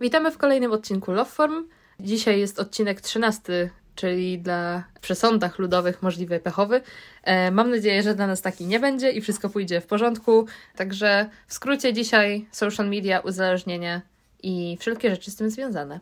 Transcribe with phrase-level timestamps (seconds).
[0.00, 1.64] Witamy w kolejnym odcinku Loveform.
[2.00, 6.82] Dzisiaj jest odcinek 13, czyli dla przesądach ludowych możliwy pechowy.
[7.22, 10.46] E, mam nadzieję, że dla nas taki nie będzie i wszystko pójdzie w porządku.
[10.76, 14.02] Także w skrócie dzisiaj social media, uzależnienie
[14.42, 16.00] i wszelkie rzeczy z tym związane.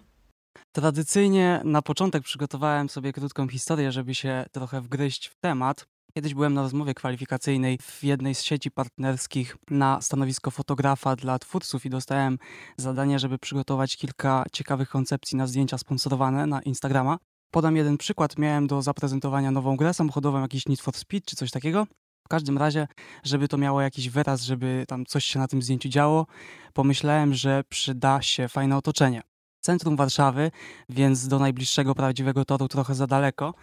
[0.73, 5.87] Tradycyjnie na początek przygotowałem sobie krótką historię, żeby się trochę wgryźć w temat.
[6.19, 11.87] Kiedyś byłem na rozmowie kwalifikacyjnej w jednej z sieci partnerskich na stanowisko fotografa dla twórców
[11.87, 12.39] i dostałem
[12.77, 17.19] zadanie, żeby przygotować kilka ciekawych koncepcji na zdjęcia sponsorowane na Instagrama.
[17.51, 18.39] Podam jeden przykład.
[18.39, 21.87] Miałem do zaprezentowania nową grę samochodową, jakiś Need for Speed czy coś takiego.
[22.27, 22.89] W każdym razie,
[23.25, 26.27] żeby to miało jakiś wyraz, żeby tam coś się na tym zdjęciu działo,
[26.73, 29.23] pomyślałem, że przyda się fajne otoczenie.
[29.61, 30.51] Centrum Warszawy,
[30.89, 33.55] więc do najbliższego prawdziwego toru trochę za daleko.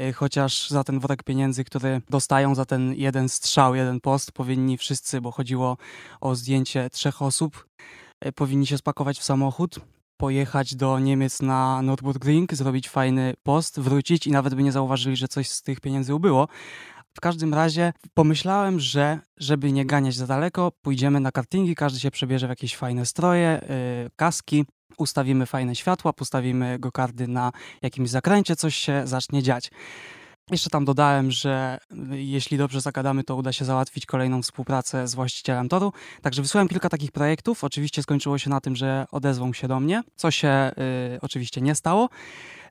[0.00, 4.78] Y, chociaż za ten worek pieniędzy, który dostają za ten jeden strzał, jeden post, powinni
[4.78, 5.76] wszyscy, bo chodziło
[6.20, 7.66] o zdjęcie trzech osób,
[8.26, 9.80] y, powinni się spakować w samochód,
[10.16, 15.28] pojechać do Niemiec na Nürburgring, zrobić fajny post, wrócić i nawet by nie zauważyli, że
[15.28, 16.48] coś z tych pieniędzy ubyło.
[17.16, 22.10] W każdym razie pomyślałem, że żeby nie ganiać za daleko, pójdziemy na kartingi, każdy się
[22.10, 23.60] przebierze w jakieś fajne stroje,
[24.04, 24.64] yy, kaski,
[24.98, 29.70] ustawimy fajne światła, postawimy go kardy na jakimś zakręcie, coś się zacznie dziać.
[30.50, 31.78] Jeszcze tam dodałem, że
[32.10, 35.92] jeśli dobrze zagadamy, to uda się załatwić kolejną współpracę z właścicielem toru.
[36.22, 37.64] Także wysłałem kilka takich projektów.
[37.64, 40.70] Oczywiście skończyło się na tym, że odezwą się do mnie, co się
[41.14, 42.08] y, oczywiście nie stało.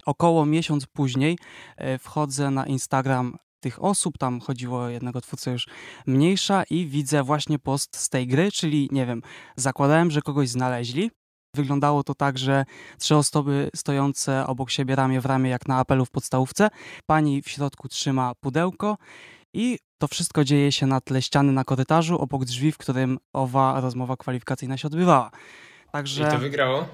[0.05, 1.37] Około miesiąc później
[1.81, 5.67] y, wchodzę na Instagram tych osób, tam chodziło o jednego twórcę już
[6.07, 9.21] mniejsza i widzę właśnie post z tej gry, czyli nie wiem,
[9.55, 11.11] zakładałem, że kogoś znaleźli,
[11.55, 12.65] Wyglądało to tak, że
[12.99, 16.69] trzy osoby stojące obok siebie ramię w ramię, jak na apelu w podstawówce.
[17.05, 18.97] Pani w środku trzyma pudełko
[19.53, 23.81] i to wszystko dzieje się na tle ściany na korytarzu, obok drzwi, w którym owa
[23.81, 25.31] rozmowa kwalifikacyjna się odbywała.
[25.91, 26.85] Także, I to wygrało?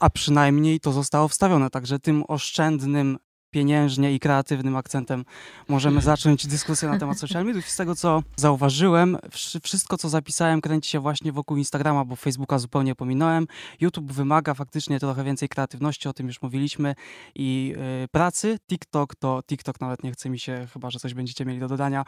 [0.00, 1.70] A przynajmniej to zostało wstawione.
[1.70, 3.18] Także tym oszczędnym
[3.54, 5.24] pieniężnie i kreatywnym akcentem
[5.68, 7.68] możemy zacząć dyskusję na temat social mediów.
[7.68, 9.18] Z tego, co zauważyłem,
[9.62, 13.46] wszystko, co zapisałem, kręci się właśnie wokół Instagrama, bo Facebooka zupełnie pominąłem.
[13.80, 16.94] YouTube wymaga faktycznie trochę więcej kreatywności, o tym już mówiliśmy,
[17.34, 18.58] i yy, pracy.
[18.68, 22.04] TikTok to TikTok nawet nie chce mi się, chyba że coś będziecie mieli do dodania,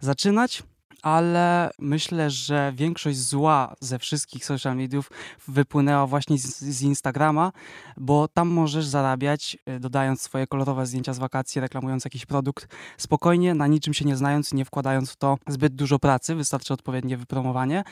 [0.00, 0.62] zaczynać
[1.02, 5.10] ale myślę, że większość zła ze wszystkich social mediów
[5.48, 7.52] wypłynęła właśnie z, z, Instagrama,
[7.96, 13.54] bo tam możesz zarabiać, y, dodając swoje kolorowe zdjęcia z wakacji, reklamując jakiś produkt, spokojnie,
[13.54, 17.84] na niczym się nie znając, nie wkładając w to zbyt dużo pracy, wystarczy odpowiednie wypromowanie.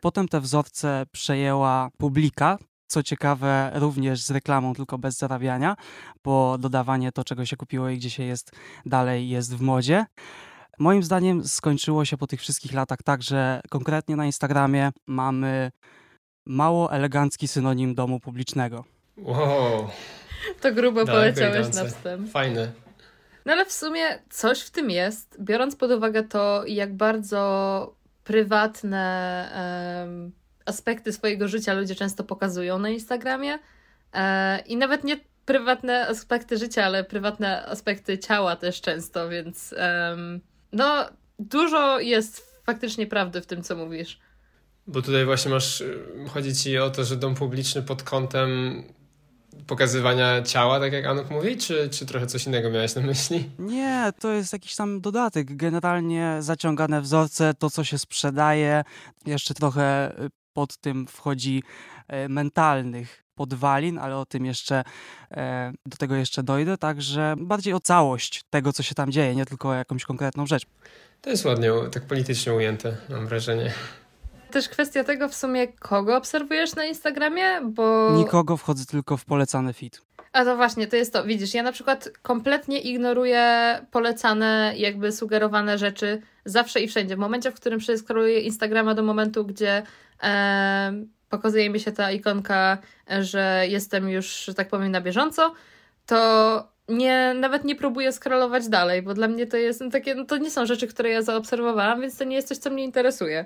[0.00, 5.76] Potem te wzorce przejęła publika, co ciekawe, również z reklamą, tylko bez zarabiania,
[6.24, 8.52] bo dodawanie to, czego się kupiło i gdzie się jest
[8.86, 10.06] dalej, jest w modzie.
[10.78, 15.70] Moim zdaniem skończyło się po tych wszystkich latach tak, że konkretnie na Instagramie mamy
[16.46, 18.84] mało elegancki synonim domu publicznego.
[19.16, 19.88] Wow.
[20.60, 22.30] To grubo poleciałeś na wstęp.
[22.30, 22.72] Fajne.
[23.46, 30.04] No ale w sumie coś w tym jest, biorąc pod uwagę to, jak bardzo prywatne
[30.04, 30.32] um,
[30.66, 33.58] aspekty swojego życia ludzie często pokazują na Instagramie
[34.12, 40.40] e, i nawet nie prywatne aspekty życia, ale prywatne aspekty ciała też często, więc um,
[40.74, 41.08] no,
[41.38, 44.18] dużo jest faktycznie prawdy w tym, co mówisz.
[44.86, 48.82] Bo tutaj właśnie masz, y, chodzi ci o to, że dom publiczny pod kątem
[49.66, 53.50] pokazywania ciała, tak jak Anuk mówi, czy, czy trochę coś innego miałeś na myśli?
[53.58, 55.56] Nie, to jest jakiś tam dodatek.
[55.56, 58.84] Generalnie zaciągane wzorce, to co się sprzedaje,
[59.26, 61.62] jeszcze trochę y, pod tym wchodzi
[62.24, 64.84] y, mentalnych podwalin, ale o tym jeszcze,
[65.30, 69.46] e, do tego jeszcze dojdę, także bardziej o całość tego, co się tam dzieje, nie
[69.46, 70.66] tylko o jakąś konkretną rzecz.
[71.20, 73.72] To jest ładnie, tak politycznie ujęte, mam wrażenie.
[74.50, 78.10] Też kwestia tego w sumie, kogo obserwujesz na Instagramie, bo...
[78.16, 80.02] Nikogo, wchodzę tylko w polecany feed.
[80.32, 81.24] A to właśnie, to jest to.
[81.24, 87.16] Widzisz, ja na przykład kompletnie ignoruję polecane, jakby sugerowane rzeczy zawsze i wszędzie.
[87.16, 89.82] W momencie, w którym przeskroluję Instagrama do momentu, gdzie
[90.22, 90.92] e,
[91.36, 92.78] pokazuje mi się ta ikonka,
[93.20, 95.54] że jestem już, że tak powiem, na bieżąco,
[96.06, 100.24] to nie, nawet nie próbuję scrollować dalej, bo dla mnie to jest no, takie, no
[100.24, 103.44] to nie są rzeczy, które ja zaobserwowałam, więc to nie jest coś, co mnie interesuje.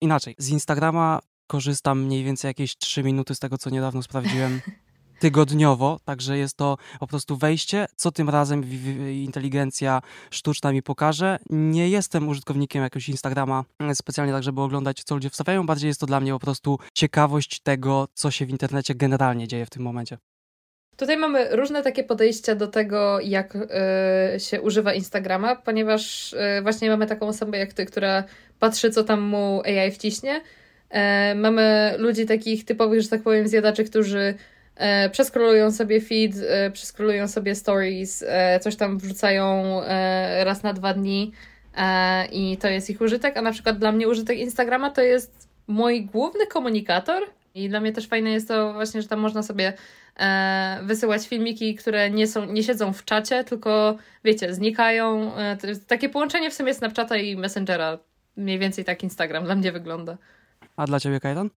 [0.00, 4.60] Inaczej, z Instagrama korzystam mniej więcej jakieś 3 minuty z tego, co niedawno sprawdziłem
[5.18, 8.64] tygodniowo, także jest to po prostu wejście, co tym razem
[9.12, 10.00] inteligencja
[10.30, 11.38] sztuczna mi pokaże.
[11.50, 16.00] Nie jestem użytkownikiem jakiegoś Instagrama e, specjalnie tak, żeby oglądać, co ludzie wstawiają, bardziej jest
[16.00, 19.82] to dla mnie po prostu ciekawość tego, co się w internecie generalnie dzieje w tym
[19.82, 20.18] momencie.
[20.96, 26.90] Tutaj mamy różne takie podejścia do tego, jak y, się używa Instagrama, ponieważ y, właśnie
[26.90, 28.24] mamy taką osobę jak ty, która
[28.58, 30.40] patrzy, co tam mu AI wciśnie,
[30.90, 34.34] E, mamy ludzi takich typowych, że tak powiem, zjadaczy, którzy
[34.78, 39.80] e, przeskrolują sobie feed, e, przeskrolują sobie stories, e, coś tam wrzucają
[40.44, 41.32] raz na dwa dni
[42.32, 46.04] i to jest ich użytek, a na przykład dla mnie użytek Instagrama to jest mój
[46.04, 47.22] główny komunikator
[47.54, 49.72] i dla mnie też fajne jest to właśnie, że tam można sobie
[50.82, 55.32] wysyłać filmiki, które nie, są, nie siedzą w czacie, tylko wiecie, znikają.
[55.86, 57.98] Takie połączenie w sumie Snapchata i Messengera.
[58.36, 60.18] Mniej więcej tak Instagram dla mnie wygląda.
[60.76, 61.50] A dla ciebie, Kajdan?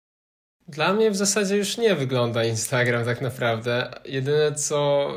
[0.70, 3.90] Dla mnie w zasadzie już nie wygląda Instagram tak naprawdę.
[4.05, 5.11] Jedyne co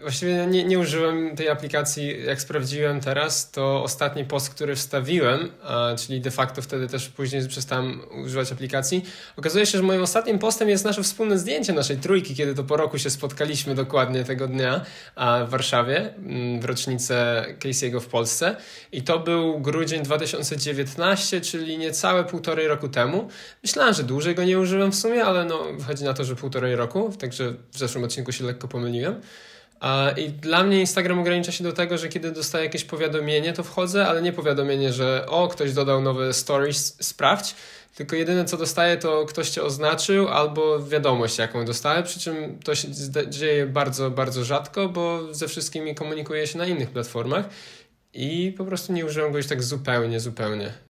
[0.00, 5.90] Właściwie nie, nie użyłem tej aplikacji, jak sprawdziłem teraz, to ostatni post, który wstawiłem, a,
[5.98, 9.04] czyli de facto wtedy też później przestałem używać aplikacji.
[9.36, 12.76] Okazuje się, że moim ostatnim postem jest nasze wspólne zdjęcie naszej trójki, kiedy to po
[12.76, 14.84] roku się spotkaliśmy dokładnie tego dnia
[15.14, 18.56] a, w Warszawie, mm, w rocznicę Casey'ego w Polsce.
[18.92, 23.28] I to był grudzień 2019, czyli niecałe półtorej roku temu.
[23.62, 26.76] Myślałem, że dłużej go nie użyłem w sumie, ale no, wychodzi na to, że półtorej
[26.76, 29.20] roku, także w zeszłym odcinku się lekko pomyliłem.
[30.16, 34.06] I dla mnie Instagram ogranicza się do tego, że kiedy dostaję jakieś powiadomienie, to wchodzę,
[34.06, 37.54] ale nie powiadomienie, że o, ktoś dodał nowe stories, sprawdź.
[37.94, 42.04] Tylko jedyne co dostaję, to ktoś cię oznaczył albo wiadomość, jaką dostałem.
[42.04, 42.88] Przy czym to się
[43.28, 47.48] dzieje bardzo, bardzo rzadko, bo ze wszystkimi komunikuję się na innych platformach
[48.14, 50.87] i po prostu nie użyłem go już tak zupełnie, zupełnie.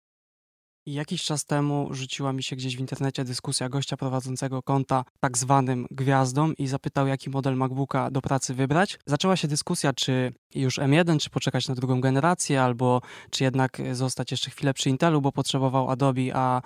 [0.87, 5.87] Jakiś czas temu rzuciła mi się gdzieś w internecie dyskusja gościa prowadzącego konta tak zwanym
[5.91, 8.99] gwiazdą i zapytał, jaki model MacBooka do pracy wybrać.
[9.05, 14.31] Zaczęła się dyskusja, czy już M1, czy poczekać na drugą generację, albo czy jednak zostać
[14.31, 16.61] jeszcze chwilę przy Intelu, bo potrzebował Adobe, a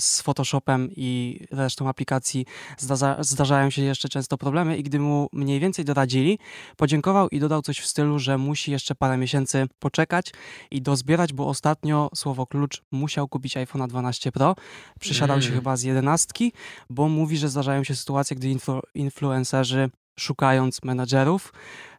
[0.00, 2.46] z Photoshopem i resztą aplikacji
[2.78, 6.38] zdarza, zdarzają się jeszcze często problemy i gdy mu mniej więcej doradzili,
[6.76, 10.32] podziękował i dodał coś w stylu, że musi jeszcze parę miesięcy poczekać
[10.70, 14.56] i dozbierać, bo ostatnio słowo klucz musiał kupić iPhone 12 Pro.
[15.00, 15.48] Przysiadał mm.
[15.48, 16.52] się chyba z jedenastki,
[16.90, 21.52] bo mówi, że zdarzają się sytuacje, gdy influ influencerzy szukając menadżerów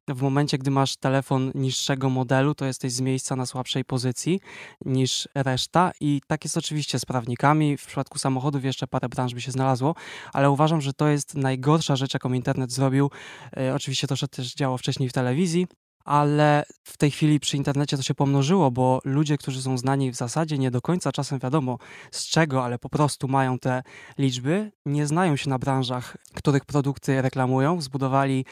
[0.08, 4.40] w momencie, gdy masz telefon niższego modelu, to jesteś z miejsca na słabszej pozycji
[4.86, 7.78] niż reszta i tak jest oczywiście z prawnikami.
[7.78, 9.96] W przypadku samochodów jeszcze parę branż by się znalazło,
[10.34, 13.12] ale uważam, że to jest najgorsza rzecz, jaką internet zrobił.
[13.58, 15.68] E, oczywiście to się też działo wcześniej w telewizji,
[16.04, 20.16] ale w tej chwili przy internecie to się pomnożyło, bo ludzie, którzy są znani w
[20.16, 21.78] zasadzie nie do końca czasem wiadomo
[22.12, 23.84] z czego, ale po prostu mają te
[24.18, 28.46] liczby, nie znają się na branżach, których produkty reklamują, zbudowali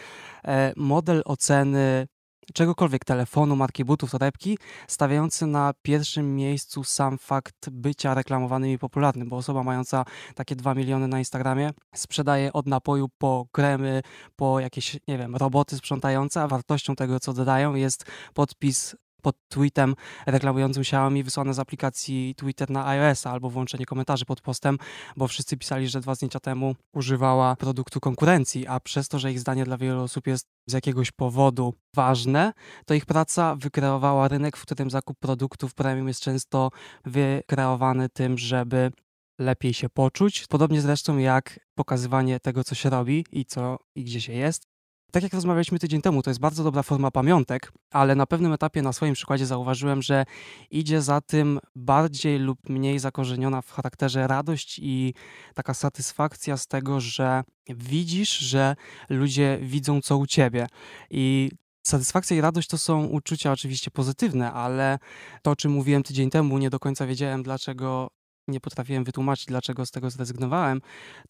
[0.46, 2.08] e, model oceny
[2.54, 4.58] czegokolwiek, telefonu, marki butów, torebki,
[4.88, 10.06] stawiający na pierwszym miejscu sam fakt bycia reklamowanym i popularnym, bo osoba mająca
[10.36, 14.02] takie 2 miliony na Instagramie sprzedaje od napoju po kremy,
[14.36, 19.96] po jakieś, nie wiem, roboty sprzątające, a wartością tego, co dodają jest podpis pod tweetem
[20.26, 24.78] reklamującym Xiaomi wysłane z aplikacji Twitter na iOS albo włączenie komentarzy pod postem,
[25.18, 29.40] bo wszyscy pisali, że dwa zdjęcia temu używała produktu konkurencji, a przez to, że ich
[29.40, 32.54] zdanie dla wielu osób jest z jakiegoś powodu ważne,
[32.86, 36.70] to ich praca wykreowała rynek, w którym zakup produktów premium jest często
[37.06, 38.92] wykreowany tym, żeby
[39.40, 40.46] lepiej się poczuć.
[40.50, 44.71] Podobnie zresztą jak pokazywanie tego, co się robi i co i gdzie się jest.
[45.12, 48.82] Tak jak rozmawialiśmy tydzień temu, to jest bardzo dobra forma pamiątek, ale na pewnym etapie
[48.82, 50.26] na swoim przykładzie zauważyłem, że
[50.72, 55.14] idzie za tym bardziej lub mniej zakorzeniona w charakterze radość i
[55.54, 58.76] taka satysfakcja z tego, że widzisz, że
[59.10, 60.68] ludzie widzą co u ciebie.
[61.10, 61.52] I
[61.84, 65.00] Satysfakcja i radość to są uczucia oczywiście pozytywne, ale
[65.42, 68.08] to, o czym mówiłem tydzień temu, nie do końca wiedziałem, dlaczego
[68.48, 70.82] nie potrafiłem wytłumaczyć, dlaczego z tego zrezygnowałem,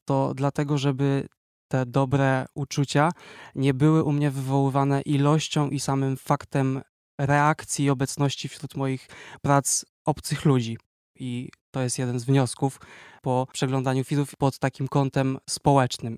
[0.06, 1.28] to dlatego, żeby
[1.72, 3.12] te dobre uczucia
[3.56, 6.82] nie były u mnie wywoływane ilością i samym faktem
[7.18, 9.08] reakcji i obecności wśród moich
[9.42, 10.78] prac obcych ludzi.
[11.16, 12.80] I to jest jeden z wniosków
[13.22, 16.18] po przeglądaniu feedów pod takim kątem społecznym.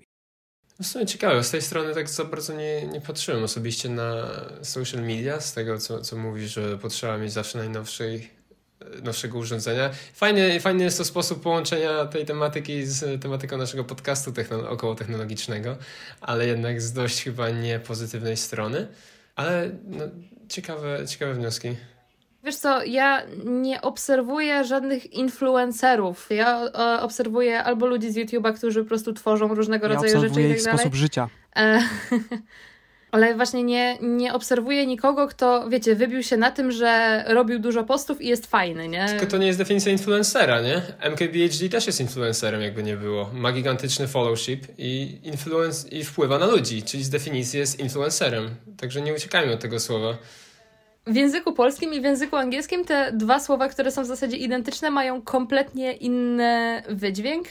[0.82, 4.30] W sumie ciekawe, z tej strony tak za bardzo nie, nie patrzyłem osobiście na
[4.62, 8.30] social media, z tego co, co mówisz, że potrzeba mieć zawsze najnowszej
[9.02, 9.90] nowszego urządzenia.
[10.14, 15.76] Fajny, fajny jest to sposób połączenia tej tematyki z tematyką naszego podcastu techno około technologicznego,
[16.20, 18.86] ale jednak z dość chyba niepozytywnej strony.
[19.36, 20.04] Ale no,
[20.48, 21.76] ciekawe, ciekawe wnioski.
[22.44, 26.26] Wiesz co, ja nie obserwuję żadnych influencerów.
[26.30, 30.42] Ja e, obserwuję albo ludzi z YouTube'a, którzy po prostu tworzą różnego ja rodzaju rzeczy
[30.42, 30.78] i tak ich dalej.
[30.78, 31.28] sposób życia.
[31.56, 31.80] E
[33.14, 37.84] ale właśnie nie, nie obserwuję nikogo, kto, wiecie, wybił się na tym, że robił dużo
[37.84, 39.06] postów i jest fajny, nie?
[39.08, 40.82] Tylko to nie jest definicja influencera, nie?
[41.00, 43.30] MKBHD też jest influencerem, jakby nie było.
[43.32, 48.50] Ma gigantyczny followship i, influence, i wpływa na ludzi, czyli z definicji jest influencerem.
[48.76, 50.16] Także nie uciekajmy od tego słowa.
[51.06, 54.90] w języku polskim i w języku angielskim te dwa słowa, które są w zasadzie identyczne,
[54.90, 57.46] mają kompletnie inny wydźwięk.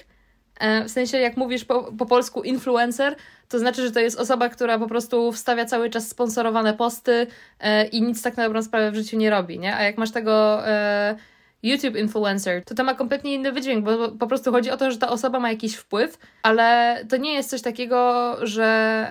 [0.59, 3.15] E, w sensie, jak mówisz po, po polsku influencer,
[3.49, 7.27] to znaczy, że to jest osoba, która po prostu wstawia cały czas sponsorowane posty
[7.59, 9.75] e, i nic tak na dobrą sprawę w życiu nie robi, nie?
[9.75, 11.15] A jak masz tego e,
[11.63, 14.97] YouTube influencer, to to ma kompletnie inny wydźwięk, bo po prostu chodzi o to, że
[14.97, 19.07] ta osoba ma jakiś wpływ, ale to nie jest coś takiego, że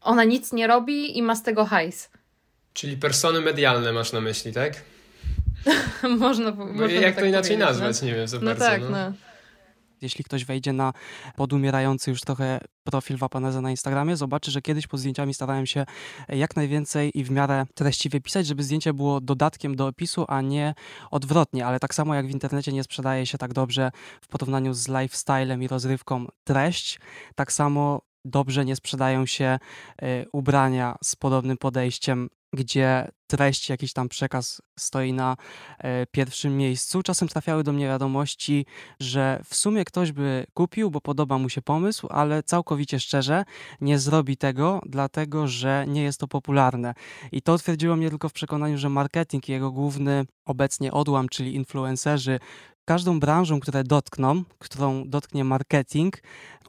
[0.00, 2.10] ona nic nie robi i ma z tego hajs.
[2.72, 4.72] Czyli persony medialne masz na myśli, tak?
[6.18, 7.66] można, można Jak tak to inaczej no.
[7.66, 8.02] nazwać?
[8.02, 8.64] Nie wiem za No bardzo.
[8.64, 8.90] tak, no.
[8.90, 9.12] no.
[10.02, 10.92] Jeśli ktoś wejdzie na
[11.36, 15.86] podumierający już trochę profil Wapaneza na Instagramie, zobaczy, że kiedyś pod zdjęciami starałem się
[16.28, 20.74] jak najwięcej i w miarę treściwie pisać, żeby zdjęcie było dodatkiem do opisu, a nie
[21.10, 21.66] odwrotnie.
[21.66, 23.90] Ale tak samo jak w internecie nie sprzedaje się tak dobrze
[24.20, 27.00] w porównaniu z lifestylem i rozrywką treść,
[27.34, 29.58] tak samo dobrze nie sprzedają się
[30.02, 35.36] y, ubrania z podobnym podejściem gdzie treść, jakiś tam przekaz stoi na
[35.78, 37.02] e, pierwszym miejscu.
[37.02, 38.66] Czasem trafiały do mnie wiadomości,
[39.00, 43.44] że w sumie ktoś by kupił, bo podoba mu się pomysł, ale całkowicie szczerze
[43.80, 46.94] nie zrobi tego, dlatego że nie jest to popularne.
[47.32, 51.54] I to utwierdziło mnie tylko w przekonaniu, że marketing i jego główny obecnie odłam, czyli
[51.54, 52.38] influencerzy,
[52.88, 56.16] każdą branżą, które dotkną, którą dotknie marketing,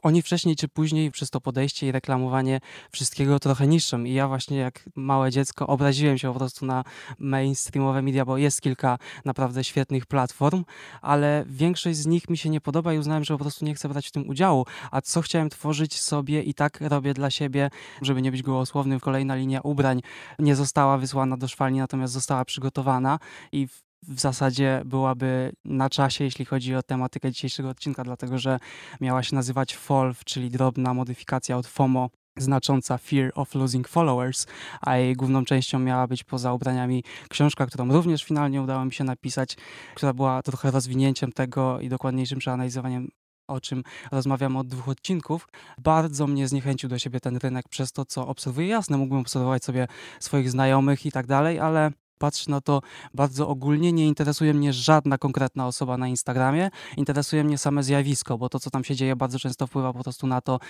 [0.02, 2.60] oni wcześniej czy później przez to podejście i reklamowanie
[2.92, 4.04] wszystkiego trochę niszczą.
[4.04, 6.84] I ja właśnie jak małe dziecko obraziłem się po prostu na
[7.18, 10.64] mainstreamowe media, bo jest kilka naprawdę świetnych platform,
[11.02, 13.88] ale większość z nich mi się nie podoba i uznałem, że po prostu nie chcę
[13.88, 14.66] brać w tym udziału.
[14.90, 17.70] A co chciałem tworzyć sobie i tak robię dla siebie,
[18.02, 20.00] żeby nie być gołosłownym, kolejna linia ubrań
[20.38, 23.18] nie została wysłana do szwalni, natomiast została przygotowana
[23.52, 23.68] i
[24.02, 28.58] w zasadzie byłaby na czasie, jeśli chodzi o tematykę dzisiejszego odcinka, dlatego że
[29.00, 34.46] miała się nazywać FOLF, czyli drobna modyfikacja od FOMO, znacząca Fear of Losing Followers,
[34.80, 39.04] a jej główną częścią miała być poza ubraniami książka, którą również finalnie udało mi się
[39.04, 39.56] napisać,
[39.94, 43.08] która była trochę rozwinięciem tego i dokładniejszym przeanalizowaniem
[43.48, 48.04] o czym rozmawiamy od dwóch odcinków, bardzo mnie zniechęcił do siebie ten rynek przez to,
[48.04, 48.68] co obserwuję.
[48.68, 49.86] Jasne, mógłbym obserwować sobie
[50.20, 51.90] swoich znajomych i tak dalej, ale
[52.20, 52.80] patrzę na to
[53.14, 53.92] bardzo ogólnie.
[53.92, 58.70] Nie interesuje mnie żadna konkretna osoba na Instagramie, interesuje mnie same zjawisko, bo to, co
[58.70, 60.60] tam się dzieje, bardzo często wpływa po prostu na to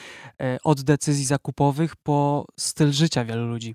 [0.40, 3.74] e, od decyzji zakupowych po styl życia wielu ludzi.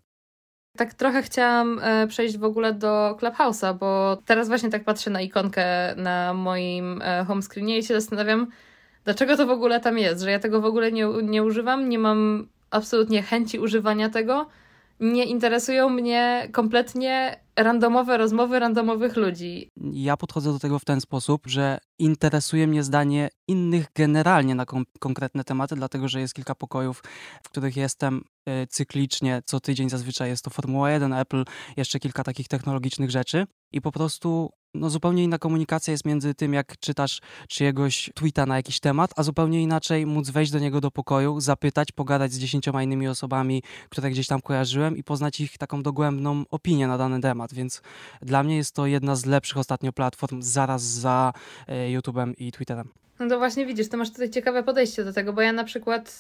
[0.78, 5.22] Tak trochę chciałam e, przejść w ogóle do Clubhouse'a, bo teraz właśnie tak patrzę na
[5.22, 8.48] ikonkę na moim e, home screenie i się zastanawiam,
[9.04, 12.00] dlaczego to w ogóle tam jest, że ja tego w ogóle nie, nie używam, nie
[12.00, 14.46] mam absolutnie chęci używania tego
[15.00, 19.70] nie interesują mnie kompletnie randomowe rozmowy randomowych ludzi.
[19.94, 24.84] Ja podchodzę do tego w ten sposób, że interesuje mnie zdanie innych generalnie na kon
[25.00, 27.04] konkretne tematy, dlatego że jest kilka pokojów,
[27.44, 31.44] w których jestem y, cyklicznie, co tydzień zazwyczaj jest to Formuła 1, Apple,
[31.78, 34.50] jeszcze kilka takich technologicznych rzeczy i po prostu
[34.80, 39.24] no, zupełnie inna komunikacja jest między tym, jak czytasz czyjegoś tweeta na jakiś temat, a
[39.24, 44.10] zupełnie inaczej móc wejść do niego do pokoju, zapytać, pogadać z dziesięcioma innymi osobami, które
[44.10, 47.82] gdzieś tam kojarzyłem i poznać ich taką dogłębną opinię na dany temat, więc
[48.22, 51.34] dla mnie jest to jedna z lepszych ostatnio platform zaraz za
[51.68, 52.90] e, YouTube'em i Twitterem.
[53.20, 56.20] No to właśnie widzisz, to masz tutaj ciekawe podejście do tego, bo ja na przykład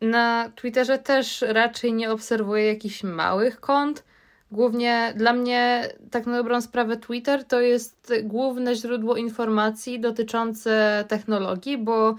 [0.00, 4.04] yy, na Twitterze też raczej nie obserwuję jakichś małych kont,
[4.52, 11.78] Głównie dla mnie, tak na dobrą sprawę, Twitter to jest główne źródło informacji dotyczące technologii,
[11.78, 12.16] bo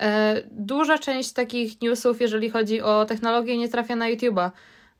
[0.00, 4.50] e, duża część takich newsów, jeżeli chodzi o technologię, nie trafia na YouTube'a.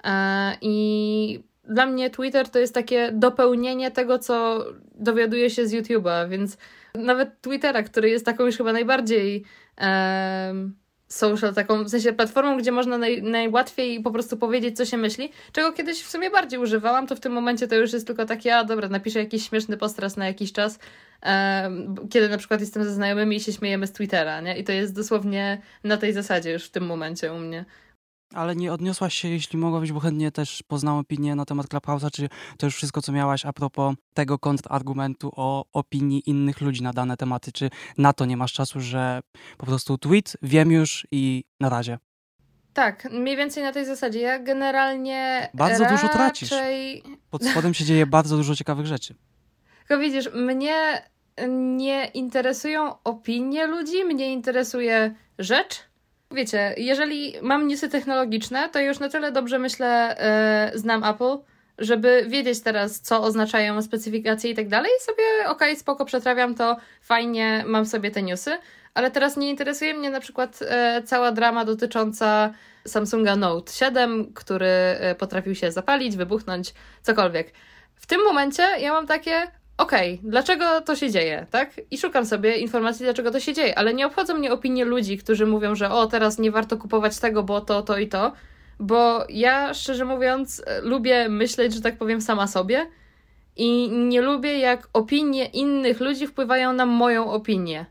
[0.05, 6.29] E, I dla mnie Twitter to jest takie dopełnienie tego, co dowiaduje się z YouTube'a,
[6.29, 6.57] więc
[6.95, 9.45] nawet Twittera, który jest taką już chyba najbardziej.
[9.81, 10.55] E,
[11.13, 15.33] social, taką w sensie platformą, gdzie można naj, najłatwiej po prostu powiedzieć, co się myśli,
[15.53, 18.57] czego kiedyś w sumie bardziej używałam, to w tym momencie to już jest tylko takie,
[18.57, 20.79] a dobra, napiszę jakiś śmieszny postras na jakiś czas,
[22.11, 24.59] kiedy na przykład jestem ze znajomymi i się śmiejemy z Twittera, nie?
[24.59, 27.65] I to jest dosłownie na tej zasadzie już w tym momencie u mnie.
[28.35, 32.29] Ale nie odniosłaś się, jeśli mogłabyś, bo chętnie też poznał opinię na temat Clubhouse'a, czy
[32.59, 37.17] to już wszystko, co miałaś a propos tego kontrargumentu o opinii innych ludzi na dane
[37.17, 39.21] tematy, czy na to nie masz czasu, że
[39.59, 41.99] po prostu tweet, wiem już i na razie.
[42.75, 44.21] Tak, mniej więcej na tej zasadzie.
[44.21, 45.51] Ja generalnie.
[45.55, 45.97] Bardzo raczej...
[45.97, 46.51] dużo tracisz.
[47.31, 49.15] Pod spodem się dzieje bardzo dużo ciekawych rzeczy.
[49.79, 51.03] Tylko widzisz, mnie
[51.49, 55.92] nie interesują opinie ludzi, mnie interesuje rzecz
[56.33, 61.39] Wiecie, jeżeli mam newsy technologiczne, to już na tyle dobrze myślę, e, znam Apple,
[61.79, 66.77] żeby wiedzieć teraz, co oznaczają specyfikacje i tak dalej, i sobie, okej, spoko, przetrawiam to,
[67.03, 68.59] fajnie, mam sobie te newsy,
[68.95, 72.53] ale teraz nie interesuje mnie na przykład e, cała drama dotycząca
[72.87, 77.53] Samsunga Note 7, który e, potrafił się zapalić, wybuchnąć, cokolwiek.
[77.95, 79.47] W tym momencie ja mam takie,
[79.83, 81.81] okej, okay, dlaczego to się dzieje, tak?
[81.91, 85.47] I szukam sobie informacji, dlaczego to się dzieje, ale nie obchodzą mnie opinie ludzi, którzy
[85.47, 88.33] mówią, że o, teraz nie warto kupować tego, bo to, to i to,
[88.81, 92.91] bo ja szczerze mówiąc lubię myśleć, że tak powiem, sama sobie
[93.57, 97.87] i nie lubię, jak opinie innych ludzi wpływają na moją opinię.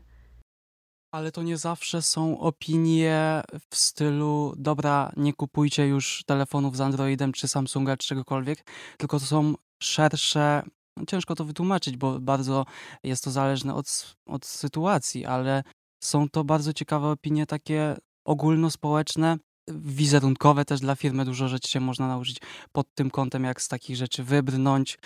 [1.14, 7.32] Ale to nie zawsze są opinie w stylu, dobra, nie kupujcie już telefonów z Androidem
[7.32, 8.64] czy Samsunga czy czegokolwiek,
[8.96, 10.62] tylko to są szersze
[11.08, 12.64] ciężko to wytłumaczyć, bo bardzo
[13.04, 15.62] jest to zależne od, od sytuacji, ale
[16.04, 21.24] są to bardzo ciekawe opinie takie ogólnospołeczne, wizerunkowe też dla firmy.
[21.24, 22.36] Dużo rzeczy się można nauczyć
[22.72, 24.98] pod tym kątem, jak z takich rzeczy wybrnąć.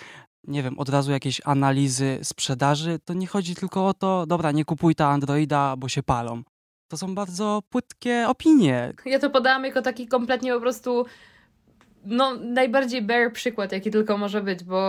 [0.47, 2.99] Nie wiem, od razu jakieś analizy sprzedaży.
[3.05, 6.43] To nie chodzi tylko o to, dobra, nie kupuj ta Androida, bo się palą.
[6.91, 8.93] To są bardzo płytkie opinie.
[9.05, 11.05] Ja to podałam jako taki kompletnie po prostu
[12.05, 14.79] no, najbardziej bare przykład, jaki tylko może być, bo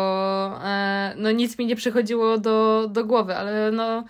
[0.65, 4.05] e, no, nic mi nie przychodziło do, do głowy, ale no,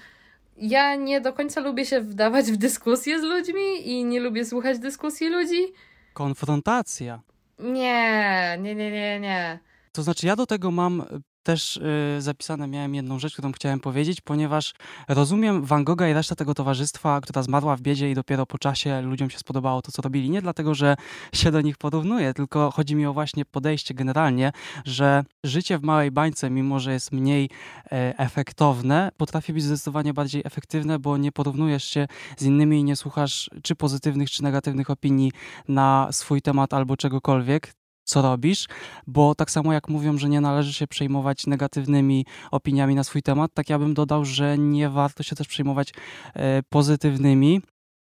[0.56, 4.78] ja nie do końca lubię się wdawać w dyskusje z ludźmi i nie lubię słuchać
[4.78, 5.72] dyskusji ludzi.
[6.14, 7.20] Konfrontacja.
[7.58, 9.58] Nie, nie, nie, nie, nie.
[9.92, 11.04] To znaczy, ja do tego mam
[11.48, 14.74] też y, zapisane miałem jedną rzecz, którą chciałem powiedzieć, ponieważ
[15.08, 19.00] rozumiem Van Gogha i resztę tego towarzystwa, która zmarła w biedzie i dopiero po czasie
[19.00, 20.30] ludziom się spodobało to, co robili.
[20.30, 20.96] Nie dlatego, że
[21.32, 24.52] się do nich porównuje, tylko chodzi mi o właśnie podejście generalnie,
[24.84, 27.50] że życie w małej bańce, mimo że jest mniej
[27.92, 32.96] e, efektowne, potrafi być zdecydowanie bardziej efektywne, bo nie porównujesz się z innymi i nie
[32.96, 35.32] słuchasz czy pozytywnych, czy negatywnych opinii
[35.68, 37.77] na swój temat albo czegokolwiek,
[38.08, 38.66] co robisz,
[39.06, 43.50] bo tak samo jak mówią, że nie należy się przejmować negatywnymi opiniami na swój temat,
[43.54, 45.92] tak ja bym dodał, że nie warto się też przejmować
[46.34, 47.60] e, pozytywnymi,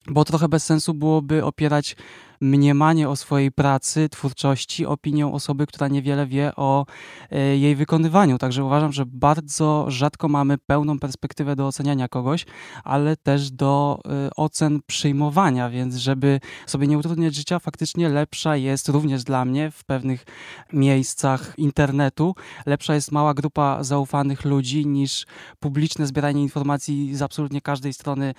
[0.10, 1.96] bo trochę bez sensu byłoby opierać
[2.42, 6.86] mniemanie o swojej pracy, twórczości, opinią osoby, która niewiele wie o
[7.32, 8.38] e, jej wykonywaniu.
[8.38, 12.46] Także uważam, że bardzo rzadko mamy pełną perspektywę do oceniania kogoś,
[12.84, 18.90] ale też do e, ocen przyjmowania, więc żeby sobie nie utrudniać życia, faktycznie lepsza jest
[18.90, 20.26] również dla mnie w pewnych
[20.74, 25.26] miejscach internetu, lepsza jest mała grupa zaufanych ludzi niż
[25.60, 28.34] publiczne zbieranie informacji z absolutnie każdej strony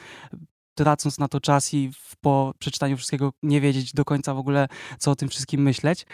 [0.74, 5.10] tracąc na to czas i po przeczytaniu wszystkiego nie wiedzieć do końca w ogóle, co
[5.10, 6.06] o tym wszystkim myśleć.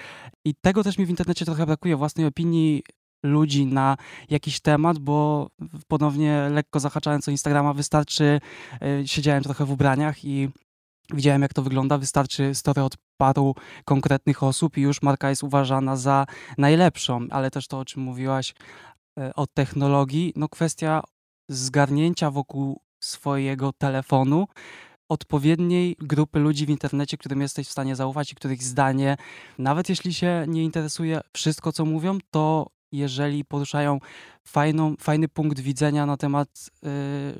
[0.44, 2.82] I tego też mi w internecie trochę brakuje, własnej opinii
[3.22, 3.96] ludzi na
[4.30, 5.48] jakiś temat, bo
[5.88, 8.40] ponownie lekko zahaczając o Instagrama wystarczy,
[8.80, 10.48] yy, siedziałem trochę w ubraniach i
[11.14, 15.96] widziałem jak to wygląda, wystarczy story od paru konkretnych osób i już marka jest uważana
[15.96, 16.26] za
[16.58, 18.54] najlepszą, ale też to, o czym mówiłaś
[19.16, 21.02] yy, o technologii, no kwestia
[21.48, 24.46] zgarnięcia wokół swojego telefonu
[25.08, 29.16] odpowiedniej grupy ludzi w internecie, którym jesteś w stanie zaufać i których zdanie,
[29.58, 33.98] nawet jeśli się nie interesuje wszystko, co mówią, to jeżeli poruszają
[34.44, 36.48] fajną, fajny punkt widzenia na temat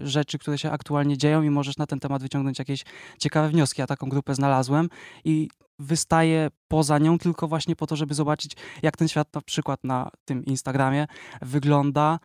[0.02, 2.84] y, rzeczy, które się aktualnie dzieją i możesz na ten temat wyciągnąć jakieś
[3.18, 3.80] ciekawe wnioski.
[3.80, 4.88] Ja taką grupę znalazłem
[5.24, 5.48] i
[5.78, 10.10] wystaję poza nią tylko właśnie po to, żeby zobaczyć, jak ten świat na przykład na
[10.24, 11.06] tym Instagramie
[11.42, 12.18] wygląda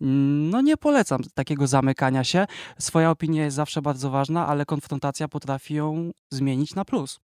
[0.00, 2.46] no nie polecam takiego zamykania się.
[2.78, 7.20] Swoja opinia jest zawsze bardzo ważna, ale konfrontacja potrafi ją zmienić na plus.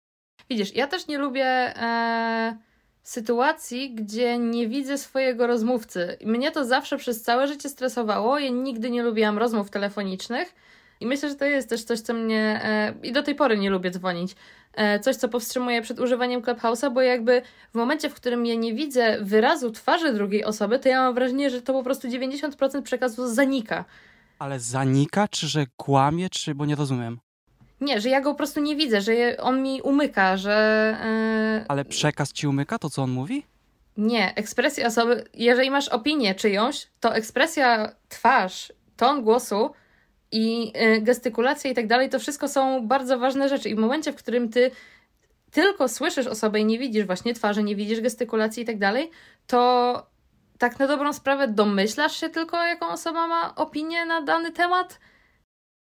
[0.50, 2.58] Widzisz, ja też nie lubię e,
[3.04, 6.18] sytuacji, gdzie nie widzę swojego rozmówcy.
[6.26, 8.40] Mnie to zawsze przez całe życie stresowało.
[8.40, 10.56] Ja nigdy nie lubiłam rozmów telefonicznych
[11.00, 12.62] i myślę, że to jest też coś, co mnie.
[12.64, 14.36] E, I do tej pory nie lubię dzwonić.
[14.74, 18.74] E, coś, co powstrzymuje przed używaniem Clubhouse'a, bo jakby w momencie, w którym ja nie
[18.74, 23.28] widzę wyrazu twarzy drugiej osoby, to ja mam wrażenie, że to po prostu 90% przekazu
[23.28, 23.86] zanika.
[24.40, 27.20] Ale zanika, czy że kłamie, czy bo nie rozumiem?
[27.82, 30.98] Nie, że ja go po prostu nie widzę, że on mi umyka, że.
[31.60, 31.66] Yy...
[31.68, 33.44] Ale przekaz ci umyka to, co on mówi?
[33.98, 35.24] Nie, ekspresja osoby.
[35.34, 39.72] Jeżeli masz opinię czyjąś, to ekspresja twarz, ton głosu
[40.32, 43.70] i y, gestykulacja i tak dalej, to wszystko są bardzo ważne rzeczy.
[43.70, 44.72] I w momencie, w którym ty
[45.52, 49.12] tylko słyszysz osobę i nie widzisz właśnie twarzy, nie widzisz gestykulacji i tak dalej,
[49.48, 50.12] to
[50.58, 55.00] tak na dobrą sprawę domyślasz się tylko, jaką osoba ma opinię na dany temat.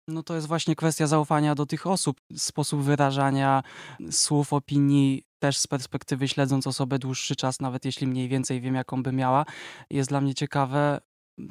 [0.08, 3.64] No to jest właśnie kwestia zaufania do tych osób, sposób wyrażania
[4.12, 9.04] słów, opinii, też z perspektywy śledząc osobę dłuższy czas, nawet jeśli mniej więcej wiem, jaką
[9.04, 9.46] by miała,
[9.90, 11.02] jest dla mnie ciekawe,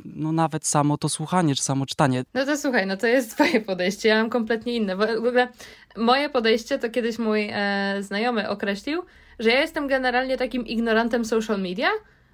[0.05, 2.25] no nawet samo to słuchanie, czy samo czytanie.
[2.35, 4.97] No to słuchaj, no to jest twoje podejście, ja mam kompletnie inne.
[4.97, 5.49] Bo w ogóle
[5.97, 9.03] moje podejście to kiedyś mój e, znajomy określił,
[9.38, 11.88] że ja jestem generalnie takim ignorantem social media,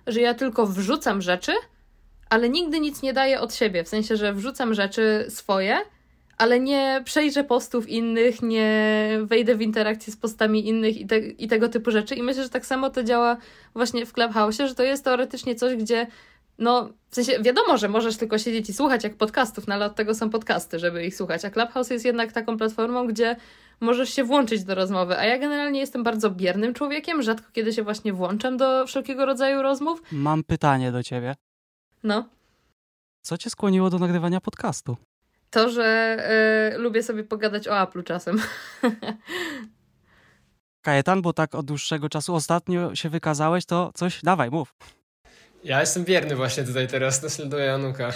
[0.06, 1.52] że ja tylko wrzucam rzeczy,
[2.30, 3.85] ale nigdy nic nie daję od siebie.
[3.85, 5.78] W sensie, że wrzucam rzeczy swoje,
[6.38, 11.48] ale nie przejrzę postów innych, nie wejdę w interakcję z postami innych i, te, i
[11.48, 12.14] tego typu rzeczy.
[12.14, 13.37] I myślę, że tak samo to działa
[13.74, 16.06] właśnie w Clubhouse, że to jest teoretycznie coś, gdzie
[16.58, 19.94] no, w sensie wiadomo, że możesz tylko siedzieć i słuchać jak podcastów, no ale od
[19.94, 21.44] tego są podcasty, żeby ich słuchać.
[21.44, 23.36] A Clubhouse jest jednak taką platformą, gdzie
[23.80, 25.18] możesz się włączyć do rozmowy.
[25.18, 29.62] A ja generalnie jestem bardzo biernym człowiekiem, rzadko kiedy się właśnie włączam do wszelkiego rodzaju
[29.62, 30.02] rozmów.
[30.12, 31.34] Mam pytanie do ciebie.
[32.02, 32.28] No.
[33.22, 34.96] Co cię skłoniło do nagrywania podcastu?
[35.50, 36.16] To, że
[36.74, 38.42] y, lubię sobie pogadać o Apple czasem.
[40.82, 44.74] Kajetan, bo tak od dłuższego czasu ostatnio się wykazałeś, to coś, dawaj, mów.
[45.66, 48.12] Ja jestem wierny właśnie tutaj teraz, naśladuję Januka.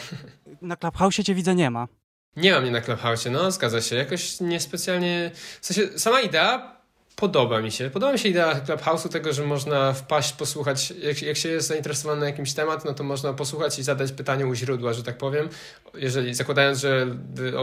[0.63, 1.89] Na Clubhouse cię widzę nie ma.
[2.37, 3.97] Nie ma mnie na Clubhouse, no zgadza się.
[3.97, 5.31] Jakoś niespecjalnie...
[5.61, 6.77] W sensie, sama idea
[7.17, 7.91] podoba mi się.
[7.91, 12.27] Podoba mi się idea Clubhouse'u tego, że można wpaść, posłuchać, jak, jak się jest zainteresowany
[12.27, 15.49] jakimś temat, no to można posłuchać i zadać pytanie u źródła, że tak powiem.
[15.95, 17.07] Jeżeli, zakładając, że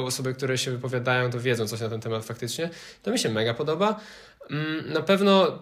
[0.05, 2.69] osoby, które się wypowiadają, to wiedzą coś na ten temat faktycznie,
[3.03, 3.99] to mi się mega podoba.
[4.49, 5.59] Mm, na pewno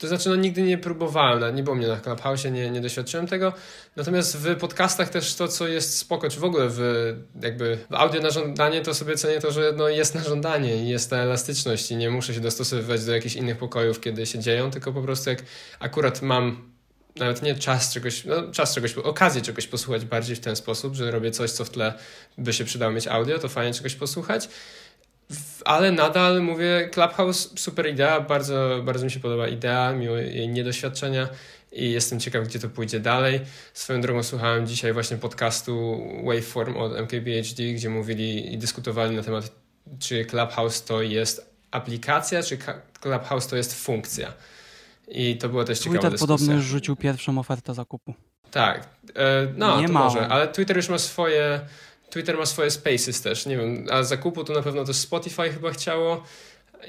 [0.00, 3.52] to znaczy, no nigdy nie próbowałem, nie było mnie na Clubhouse, nie, nie doświadczyłem tego.
[3.96, 8.20] Natomiast w podcastach też to, co jest spoko, czy w ogóle w jakby w audio
[8.20, 11.90] na żądanie, to sobie cenię to, że no jest na żądanie i jest ta elastyczność
[11.90, 15.30] i nie muszę się dostosowywać do jakichś innych pokojów, kiedy się dzieją, tylko po prostu
[15.30, 15.42] jak
[15.80, 16.70] akurat mam
[17.16, 21.10] nawet nie czas czegoś, no czas czegoś, okazję czegoś posłuchać bardziej w ten sposób, że
[21.10, 21.94] robię coś, co w tle
[22.38, 24.48] by się przydało mieć audio, to fajnie czegoś posłuchać
[25.64, 31.28] ale nadal mówię, Clubhouse super idea, bardzo, bardzo mi się podoba idea, mimo jej niedoświadczenia
[31.72, 33.40] i jestem ciekaw, gdzie to pójdzie dalej.
[33.74, 39.52] Swoją drogą słuchałem dzisiaj właśnie podcastu Waveform od MKBHD, gdzie mówili i dyskutowali na temat,
[39.98, 42.58] czy Clubhouse to jest aplikacja, czy
[43.00, 44.32] Clubhouse to jest funkcja.
[45.08, 48.14] I to było też ciekawe Twitter podobno rzucił pierwszą ofertę zakupu.
[48.50, 51.60] Tak, e, no Nie to może, ale Twitter już ma swoje
[52.10, 55.70] Twitter ma swoje spaces też, nie wiem, a zakupu to na pewno też Spotify chyba
[55.70, 56.22] chciało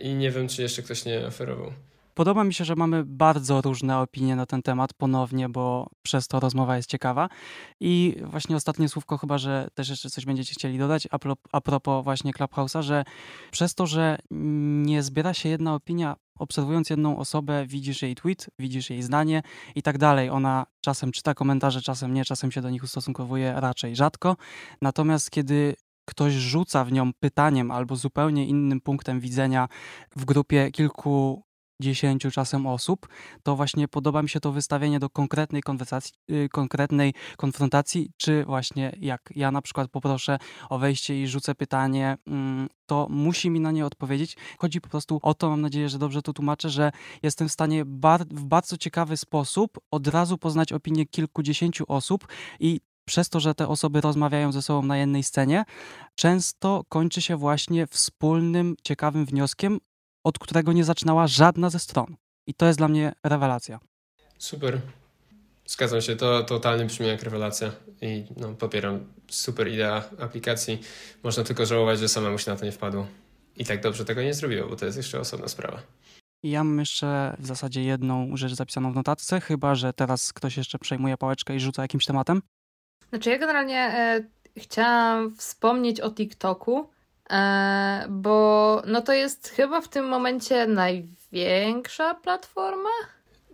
[0.02, 1.72] i nie wiem, czy jeszcze ktoś nie oferował.
[2.14, 6.40] Podoba mi się, że mamy bardzo różne opinie na ten temat ponownie, bo przez to
[6.40, 7.30] rozmowa jest ciekawa.
[7.80, 11.08] I właśnie ostatnie słówko, chyba że też jeszcze coś będziecie chcieli dodać,
[11.52, 13.04] a propos właśnie Clubhouse'a, że
[13.52, 14.18] przez to, że
[14.82, 19.42] nie zbiera się jedna opinia, obserwując jedną osobę, widzisz jej tweet, widzisz jej zdanie
[19.76, 20.30] i tak dalej.
[20.30, 24.36] Ona czasem czyta komentarze, czasem nie, czasem się do nich ustosunkowuje raczej rzadko.
[24.82, 25.76] Natomiast kiedy
[26.06, 29.68] ktoś rzuca w nią pytaniem albo zupełnie innym punktem widzenia
[30.16, 31.44] w grupie kilku
[31.82, 33.08] dziesięciu czasem osób,
[33.44, 38.96] to właśnie podoba mi się to wystawienie do konkretnej konwersacji, yy, konkretnej konfrontacji, czy właśnie
[39.00, 40.38] jak ja na przykład poproszę
[40.70, 42.34] o wejście i rzucę pytanie, yy,
[42.86, 44.38] to musi mi na nie odpowiedzieć.
[44.58, 46.92] Chodzi po prostu o to, mam nadzieję, że dobrze to tłumaczę, że
[47.24, 52.28] jestem w stanie bar w bardzo ciekawy sposób od razu poznać opinię kilkudziesięciu osób
[52.60, 55.64] i przez to, że te osoby rozmawiają ze sobą na jednej scenie,
[56.16, 59.80] często kończy się właśnie wspólnym, ciekawym wnioskiem,
[60.24, 62.16] od którego nie zaczynała żadna ze stron.
[62.48, 63.80] I to jest dla mnie rewelacja.
[64.38, 64.82] Super.
[65.66, 70.82] Zgadzam się, to totalnie brzmi jak rewelacja i no, popieram super idea aplikacji.
[71.24, 73.08] Można tylko żałować, że samemu się na to nie wpadło.
[73.58, 75.82] I tak dobrze tego nie zrobiło, bo to jest jeszcze osobna sprawa.
[76.44, 80.80] Ja mam jeszcze w zasadzie jedną rzecz zapisaną w notatce, chyba że teraz ktoś jeszcze
[80.80, 82.42] przejmuje pałeczkę i rzuca jakimś tematem.
[83.10, 84.24] Znaczy ja generalnie e,
[84.58, 86.90] chciałam wspomnieć o TikToku,
[88.10, 92.90] bo no to jest chyba w tym momencie największa platforma.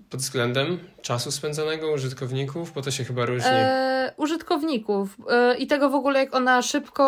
[0.10, 3.50] Pod względem czasu spędzonego użytkowników, bo to się chyba różni.
[3.52, 7.04] E, użytkowników e, i tego w ogóle, jak ona szybko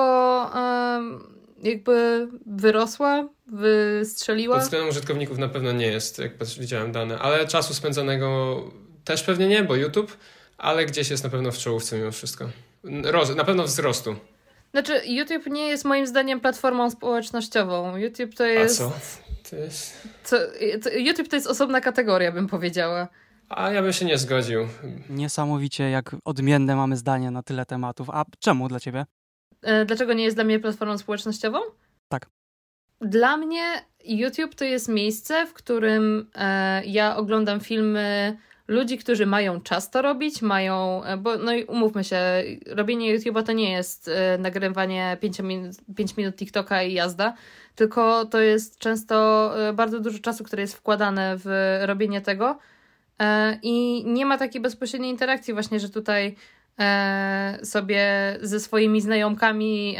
[0.55, 1.01] e,
[1.63, 4.55] jakby wyrosła, wystrzeliła.
[4.55, 8.57] Pod względem użytkowników na pewno nie jest, jak widziałem dane, ale czasu spędzonego
[9.03, 10.17] też pewnie nie, bo YouTube,
[10.57, 12.49] ale gdzieś jest na pewno w czołówce mimo wszystko.
[13.03, 14.15] Roz, na pewno wzrostu.
[14.71, 17.97] Znaczy, YouTube nie jest moim zdaniem platformą społecznościową.
[17.97, 18.81] YouTube to jest.
[18.81, 18.93] A co?
[19.49, 20.07] To jest...
[20.23, 20.37] Co,
[20.83, 23.07] to, YouTube to jest osobna kategoria, bym powiedziała.
[23.49, 24.67] A ja bym się nie zgodził.
[25.09, 28.09] Niesamowicie, jak odmienne mamy zdanie na tyle tematów.
[28.09, 29.05] A czemu dla ciebie?
[29.61, 31.59] E, dlaczego nie jest dla mnie platformą społecznościową?
[32.07, 32.25] Tak.
[33.01, 33.63] Dla mnie
[34.05, 38.37] YouTube to jest miejsce, w którym e, ja oglądam filmy
[38.69, 42.17] ludzi, którzy mają czas to robić, mają, e, bo no i umówmy się,
[42.65, 47.33] robienie YouTube'a to nie jest e, nagrywanie 5 minut, 5 minut TikToka i jazda,
[47.75, 52.59] tylko to jest często e, bardzo dużo czasu, które jest wkładane w robienie tego
[53.63, 56.35] i nie ma takiej bezpośredniej interakcji właśnie, że tutaj
[57.63, 59.97] sobie ze swoimi znajomkami,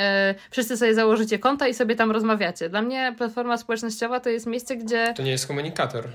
[0.51, 2.69] wszyscy sobie założycie konta i sobie tam rozmawiacie.
[2.69, 5.13] Dla mnie platforma społecznościowa to jest miejsce, gdzie...
[5.17, 6.08] To nie jest komunikator.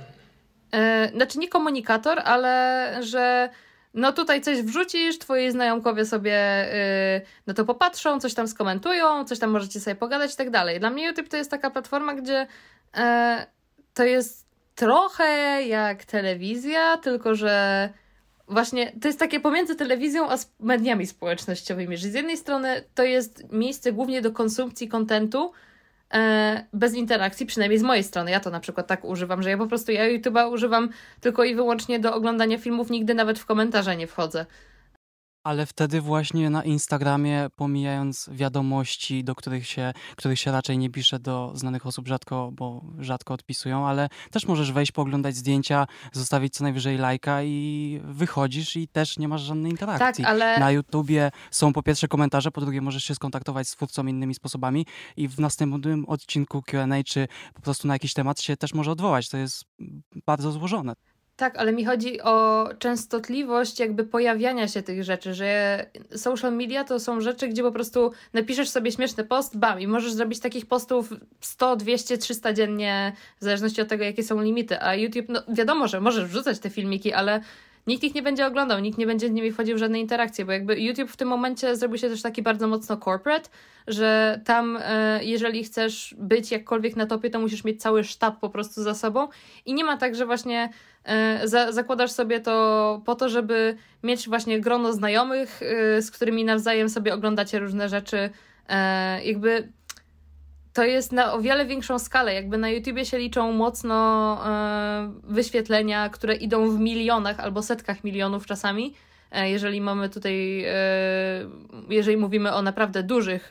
[0.74, 3.50] E, znaczy nie komunikator, ale że
[3.94, 6.66] no tutaj coś wrzucisz, twoi znajomkowie sobie
[7.20, 10.80] yy, no to popatrzą, coś tam skomentują, coś tam możecie sobie pogadać i tak dalej.
[10.80, 12.46] Dla mnie YouTube to jest taka platforma, gdzie
[12.96, 13.02] yy,
[13.94, 17.88] to jest trochę jak telewizja, tylko że
[18.48, 23.52] właśnie to jest takie pomiędzy telewizją a mediami społecznościowymi, że z jednej strony to jest
[23.52, 25.52] miejsce głównie do konsumpcji kontentu,
[26.72, 28.30] bez interakcji, przynajmniej z mojej strony.
[28.30, 30.88] Ja to na przykład tak używam, że ja po prostu ja YouTube'a używam
[31.20, 34.46] tylko i wyłącznie do oglądania filmów, nigdy nawet w komentarze nie wchodzę.
[35.44, 41.18] Ale wtedy właśnie na Instagramie, pomijając wiadomości, do których się, których się raczej nie pisze
[41.18, 46.64] do znanych osób rzadko, bo rzadko odpisują, ale też możesz wejść, pooglądać zdjęcia, zostawić co
[46.64, 50.24] najwyżej lajka i wychodzisz i też nie masz żadnej interakcji.
[50.24, 50.58] Tak, ale...
[50.60, 54.86] Na YouTubie są po pierwsze komentarze, po drugie możesz się skontaktować z twórcą innymi sposobami
[55.16, 59.28] i w następnym odcinku Q&A czy po prostu na jakiś temat się też może odwołać.
[59.28, 59.64] To jest
[60.26, 60.94] bardzo złożone.
[61.36, 67.00] Tak, ale mi chodzi o częstotliwość jakby pojawiania się tych rzeczy, że social media to
[67.00, 71.12] są rzeczy, gdzie po prostu napiszesz sobie śmieszny post, bam, i możesz zrobić takich postów
[71.40, 74.82] 100, 200, 300 dziennie, w zależności od tego, jakie są limity.
[74.82, 77.40] A YouTube, no wiadomo, że możesz wrzucać te filmiki, ale
[77.86, 80.52] nikt ich nie będzie oglądał, nikt nie będzie z nimi wchodził w żadne interakcje, bo
[80.52, 83.50] jakby YouTube w tym momencie zrobił się też taki bardzo mocno corporate,
[83.86, 88.50] że tam e, jeżeli chcesz być jakkolwiek na topie, to musisz mieć cały sztab po
[88.50, 89.28] prostu za sobą.
[89.66, 90.70] I nie ma tak, że właśnie
[91.04, 96.44] e, za, zakładasz sobie to po to, żeby mieć właśnie grono znajomych, e, z którymi
[96.44, 98.30] nawzajem sobie oglądacie różne rzeczy,
[99.24, 99.68] jakby
[100.74, 102.34] to jest na o wiele większą skalę.
[102.34, 108.46] Jakby na YouTubie się liczą mocno e, wyświetlenia, które idą w milionach albo setkach milionów
[108.46, 108.94] czasami.
[109.30, 110.74] E, jeżeli mamy tutaj, e,
[111.88, 113.50] jeżeli mówimy o naprawdę dużych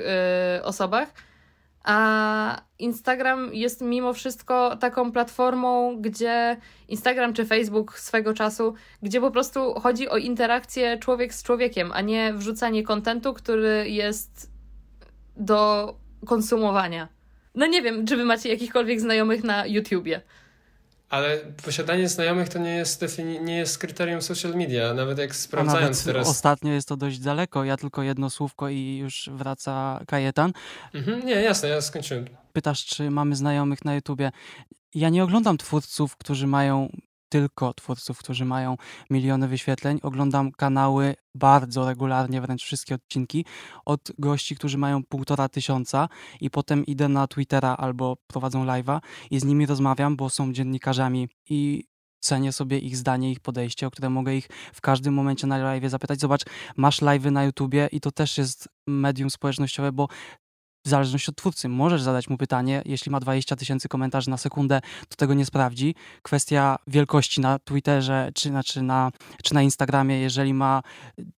[0.64, 1.14] osobach.
[1.84, 6.58] A Instagram jest mimo wszystko taką platformą, gdzie
[6.88, 12.02] Instagram czy Facebook swego czasu, gdzie po prostu chodzi o interakcję człowiek z człowiekiem, a
[12.02, 14.52] nie wrzucanie kontentu, który jest
[15.38, 17.08] do konsumowania.
[17.56, 20.22] No nie wiem, czy wy macie jakichkolwiek znajomych na YouTubie.
[21.10, 23.06] Ale posiadanie znajomych to nie jest,
[23.42, 26.28] nie jest kryterium social media, nawet jak sprawdzając teraz.
[26.28, 30.54] Ostatnio jest to dość daleko, ja tylko jedno słówko i już wraca Kajetan.
[30.94, 32.26] Mhm, nie, jasne, ja skończyłem.
[32.54, 34.32] Pytasz, czy mamy znajomych na YouTubie.
[34.96, 36.90] Ja nie oglądam twórców, którzy mają
[37.34, 38.78] tylko twórców, którzy mają
[39.10, 40.00] miliony wyświetleń.
[40.04, 43.46] Oglądam kanały bardzo regularnie, wręcz wszystkie odcinki,
[43.86, 46.10] od gości, którzy mają półtora tysiąca
[46.42, 49.00] i potem idę na Twittera albo prowadzą live'a
[49.32, 51.84] i z nimi rozmawiam, bo są dziennikarzami i
[52.20, 55.90] cenię sobie ich zdanie, ich podejście, o które mogę ich w każdym momencie na live
[55.90, 56.20] zapytać.
[56.20, 56.42] Zobacz,
[56.78, 60.08] masz live'y na YouTubie i to też jest medium społecznościowe, bo
[60.86, 61.70] w zależności od twórcy.
[61.70, 65.96] Możesz zadać mu pytanie, jeśli ma 20 tysięcy komentarzy na sekundę, to tego nie sprawdzi.
[66.22, 69.12] Kwestia wielkości na Twitterze czy, znaczy na,
[69.44, 70.82] czy na Instagramie, jeżeli ma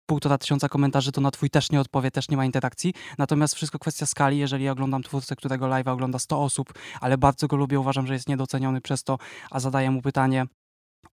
[0.06, 2.94] półtora tysiąca komentarzy, to na twój też nie odpowie, też nie ma interakcji.
[3.18, 4.38] Natomiast wszystko kwestia skali.
[4.38, 8.28] Jeżeli oglądam twórcę, którego live ogląda 100 osób, ale bardzo go lubię, uważam, że jest
[8.28, 9.18] niedoceniony przez to,
[9.50, 10.46] a zadaję mu pytanie,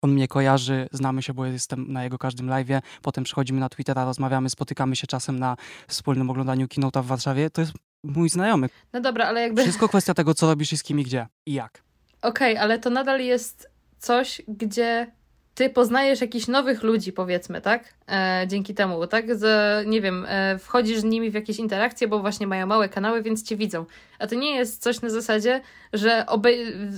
[0.02, 2.82] on mnie kojarzy, znamy się, bo jestem na jego każdym live'ie.
[3.02, 5.56] Potem przychodzimy na Twittera, rozmawiamy, spotykamy się czasem na
[5.88, 7.50] wspólnym oglądaniu Keynote'a w Warszawie.
[7.50, 8.70] To jest mój znajomy.
[8.94, 9.62] No dobra, ale jakby...
[9.62, 11.84] Wszystko kwestia tego, co robisz i z kim i gdzie i jak.
[12.22, 15.12] Okej, okay, ale to nadal jest coś, gdzie
[15.56, 17.94] ty poznajesz jakichś nowych ludzi, powiedzmy, tak?
[18.08, 19.36] E, dzięki temu, tak?
[19.36, 23.24] Z, nie wiem, e, wchodzisz z nimi w jakieś interakcje, bo właśnie mają małe kanały,
[23.24, 23.86] więc cię widzą.
[24.20, 25.62] A to nie jest coś na zasadzie,
[25.94, 26.26] że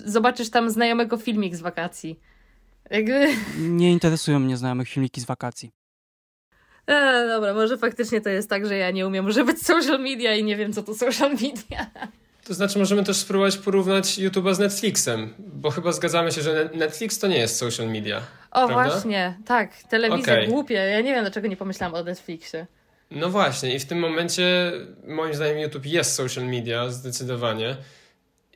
[0.06, 2.20] zobaczysz tam znajomego filmik z wakacji.
[2.90, 3.28] Jakby...
[3.60, 5.72] Nie interesują mnie znajomych filmiki z wakacji.
[6.88, 10.44] E, dobra, może faktycznie to jest tak, że ja nie umiem używać social media i
[10.44, 11.86] nie wiem, co to social media.
[12.44, 17.20] To znaczy, możemy też spróbować porównać YouTube'a z Netflixem, bo chyba zgadzamy się, że Netflix
[17.20, 18.22] to nie jest social media.
[18.52, 18.90] O, prawda?
[18.90, 19.84] właśnie, tak.
[19.90, 20.48] Telewizja okay.
[20.48, 20.74] głupie.
[20.74, 22.68] Ja nie wiem, dlaczego nie pomyślałam o Netflixie.
[23.12, 24.72] No właśnie, i w tym momencie
[25.08, 27.78] moim zdaniem YouTube jest social media, zdecydowanie.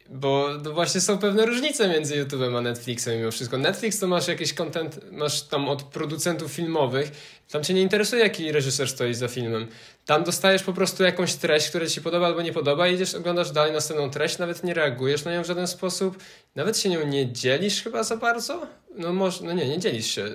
[0.09, 3.57] Bo właśnie są pewne różnice między YouTube'em a Netflixem mimo wszystko.
[3.57, 7.11] Netflix to masz jakiś content, masz tam od producentów filmowych,
[7.51, 9.67] tam cię nie interesuje jaki reżyser stoi za filmem.
[10.05, 13.15] Tam dostajesz po prostu jakąś treść, która ci się podoba albo nie podoba i idziesz,
[13.15, 16.17] oglądasz dalej następną treść, nawet nie reagujesz na nią w żaden sposób,
[16.55, 18.67] nawet się nią nie dzielisz chyba za bardzo.
[18.95, 20.27] No może, no nie, nie dzielisz się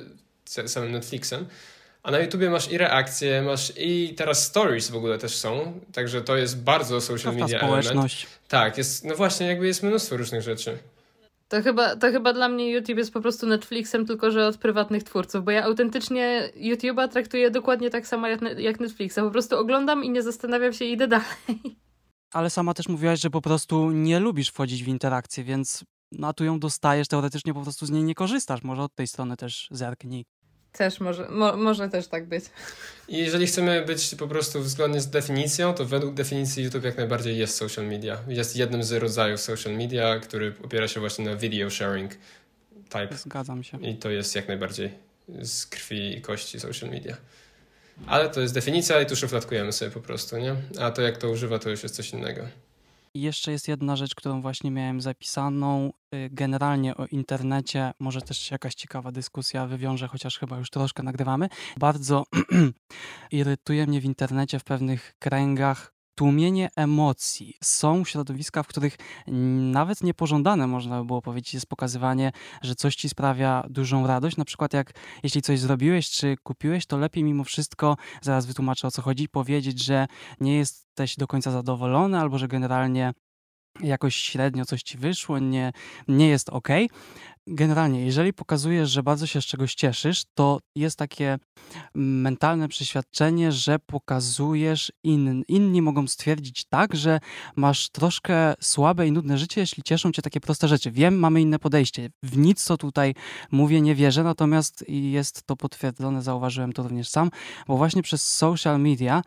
[0.66, 1.46] samym Netflixem.
[2.02, 6.22] A na YouTubie masz i reakcje, masz i teraz stories w ogóle też są, także
[6.22, 8.24] to jest bardzo social media społeczność.
[8.24, 8.48] Element.
[8.48, 10.78] Tak, jest, no właśnie jakby jest mnóstwo różnych rzeczy.
[11.48, 15.02] To chyba, to chyba dla mnie YouTube jest po prostu Netflixem, tylko że od prywatnych
[15.02, 19.16] twórców, bo ja autentycznie YouTube'a traktuję dokładnie tak samo jak, jak Netflixa.
[19.16, 21.76] Po prostu oglądam i nie zastanawiam się i idę dalej.
[22.32, 26.32] Ale sama też mówiłaś, że po prostu nie lubisz wchodzić w interakcję, więc no, a
[26.32, 28.62] tu ją dostajesz, teoretycznie po prostu z niej nie korzystasz.
[28.62, 30.24] Może od tej strony też zerknij.
[30.72, 32.44] Też może, mo, może też tak być.
[33.08, 37.38] I jeżeli chcemy być po prostu zgodnie z definicją, to według definicji YouTube jak najbardziej
[37.38, 38.18] jest social media.
[38.28, 42.12] Jest jednym z rodzajów social media, który opiera się właśnie na video sharing
[42.84, 43.16] type.
[43.16, 43.80] Zgadzam się.
[43.82, 44.90] I to jest jak najbardziej
[45.42, 47.16] z krwi i kości social media.
[48.06, 50.54] Ale to jest definicja i tu szufladkujemy sobie po prostu, nie?
[50.80, 52.42] A to jak to używa, to już jest coś innego.
[53.14, 55.92] I jeszcze jest jedna rzecz, którą właśnie miałem zapisaną.
[56.14, 61.48] Y, generalnie o internecie, może też jakaś ciekawa dyskusja wywiąże, chociaż chyba już troszkę nagrywamy.
[61.76, 62.24] Bardzo
[63.30, 67.54] irytuje mnie w internecie w pewnych kręgach tłumienie emocji.
[67.62, 68.96] Są środowiska, w których
[69.72, 74.36] nawet niepożądane, można by było powiedzieć, jest pokazywanie, że coś ci sprawia dużą radość.
[74.36, 78.90] Na przykład jak jeśli coś zrobiłeś czy kupiłeś, to lepiej mimo wszystko, zaraz wytłumaczę o
[78.90, 80.06] co chodzi, powiedzieć, że
[80.40, 83.12] nie jesteś do końca zadowolony albo że generalnie
[83.80, 85.72] jakoś średnio coś ci wyszło, nie,
[86.08, 86.68] nie jest ok.
[87.46, 91.38] Generalnie, jeżeli pokazujesz, że bardzo się z czegoś cieszysz, to jest takie
[91.94, 97.20] mentalne przeświadczenie, że pokazujesz in, inni mogą stwierdzić tak, że
[97.56, 100.90] masz troszkę słabe i nudne życie, jeśli cieszą cię takie proste rzeczy.
[100.90, 102.10] Wiem, mamy inne podejście.
[102.22, 103.14] W nic, co tutaj
[103.50, 107.30] mówię, nie wierzę, natomiast jest to potwierdzone, zauważyłem to również sam,
[107.66, 109.22] bo właśnie przez social media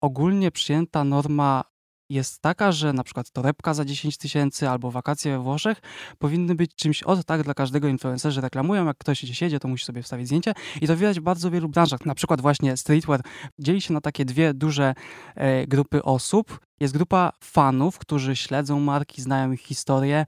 [0.00, 1.64] ogólnie przyjęta norma
[2.10, 5.80] jest taka, że na przykład torebka za 10 tysięcy albo wakacje we Włoszech
[6.18, 9.84] powinny być czymś od tak dla każdego influencerzy reklamują, jak ktoś gdzieś jedzie, to musi
[9.84, 12.06] sobie wstawić zdjęcie i to widać w bardzo wielu branżach.
[12.06, 13.20] Na przykład właśnie streetwear
[13.58, 14.94] dzieli się na takie dwie duże
[15.34, 16.60] e, grupy osób.
[16.80, 20.26] Jest grupa fanów, którzy śledzą marki, znają ich historię,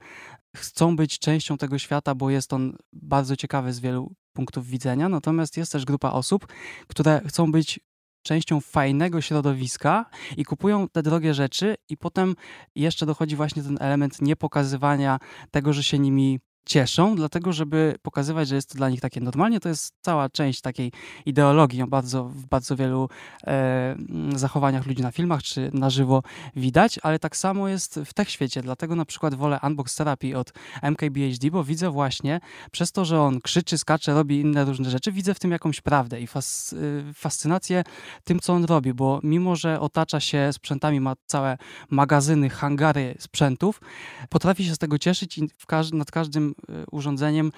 [0.55, 5.09] chcą być częścią tego świata, bo jest on bardzo ciekawy z wielu punktów widzenia.
[5.09, 6.47] Natomiast jest też grupa osób,
[6.87, 7.79] które chcą być
[8.23, 10.05] częścią fajnego środowiska
[10.37, 12.35] i kupują te drogie rzeczy, i potem
[12.75, 15.19] jeszcze dochodzi właśnie ten element niepokazywania
[15.51, 19.59] tego, że się nimi cieszą, dlatego żeby pokazywać, że jest to dla nich takie normalnie.
[19.59, 20.91] To jest cała część takiej
[21.25, 23.09] ideologii bardzo, w bardzo wielu
[23.47, 23.95] e,
[24.35, 26.23] zachowaniach ludzi na filmach czy na żywo
[26.55, 28.61] widać, ale tak samo jest w tech świecie.
[28.61, 32.39] Dlatego na przykład wolę Unbox Therapy od MKBHD, bo widzę właśnie
[32.71, 36.21] przez to, że on krzyczy, skacze, robi inne różne rzeczy, widzę w tym jakąś prawdę
[36.21, 37.83] i fas, y, fascynację
[38.23, 41.57] tym, co on robi, bo mimo, że otacza się sprzętami, ma całe
[41.89, 43.81] magazyny, hangary sprzętów,
[44.29, 46.52] potrafi się z tego cieszyć i w nad każdym
[46.91, 47.51] urządzeniem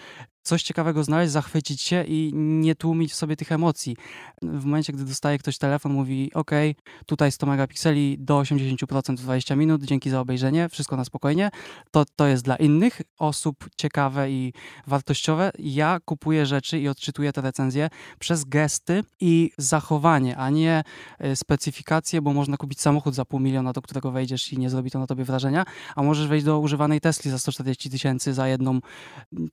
[0.45, 3.97] coś ciekawego znaleźć, zachwycić się i nie tłumić w sobie tych emocji.
[4.41, 6.51] W momencie, gdy dostaje ktoś telefon, mówi ok,
[7.05, 11.49] tutaj 100 megapikseli do 80% 20 minut, dzięki za obejrzenie, wszystko na spokojnie,
[11.91, 14.53] to, to jest dla innych osób ciekawe i
[14.87, 15.51] wartościowe.
[15.59, 20.83] Ja kupuję rzeczy i odczytuję te recenzje przez gesty i zachowanie, a nie
[21.25, 24.91] y, specyfikacje, bo można kupić samochód za pół miliona, do którego wejdziesz i nie zrobi
[24.91, 28.79] to na tobie wrażenia, a możesz wejść do używanej Tesli za 140 tysięcy za jedną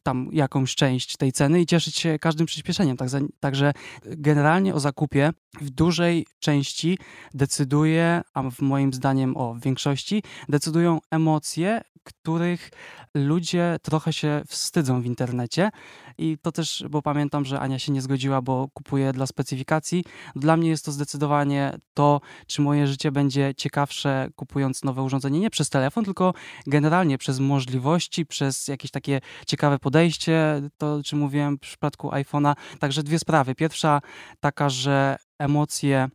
[0.03, 2.97] tam jakąś część tej ceny i cieszyć się każdym przyspieszeniem.
[3.41, 3.73] Także
[4.05, 6.99] generalnie o zakupie w dużej części
[7.35, 12.71] decyduje, a w moim zdaniem o większości, decydują emocje, których
[13.15, 15.71] ludzie trochę się wstydzą w internecie.
[16.19, 20.05] I to też, bo pamiętam, że Ania się nie zgodziła, bo kupuje dla specyfikacji.
[20.37, 25.51] Dla mnie jest to zdecydowanie to, czy moje życie będzie ciekawsze kupując nowe urządzenie nie
[25.51, 26.35] przez telefon, tylko
[26.67, 32.55] generalnie przez możliwości, przez jakieś takie ciekawe podejście, to o czym mówiłem w przypadku iPhone'a.
[32.79, 33.55] Także dwie sprawy.
[33.55, 34.01] Pierwsza
[34.41, 36.09] taka, że emocje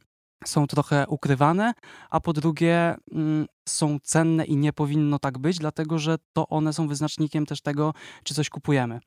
[0.45, 1.73] są trochę ukrywane,
[2.09, 6.73] a po drugie mm, są cenne i nie powinno tak być, dlatego że to one
[6.73, 7.93] są wyznacznikiem też tego,
[8.23, 8.99] czy coś kupujemy.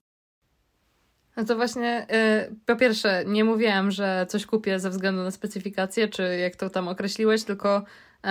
[1.36, 2.06] No to właśnie,
[2.48, 6.70] yy, po pierwsze, nie mówiłam, że coś kupię ze względu na specyfikację, czy jak to
[6.70, 7.84] tam określiłeś, tylko
[8.24, 8.30] yy,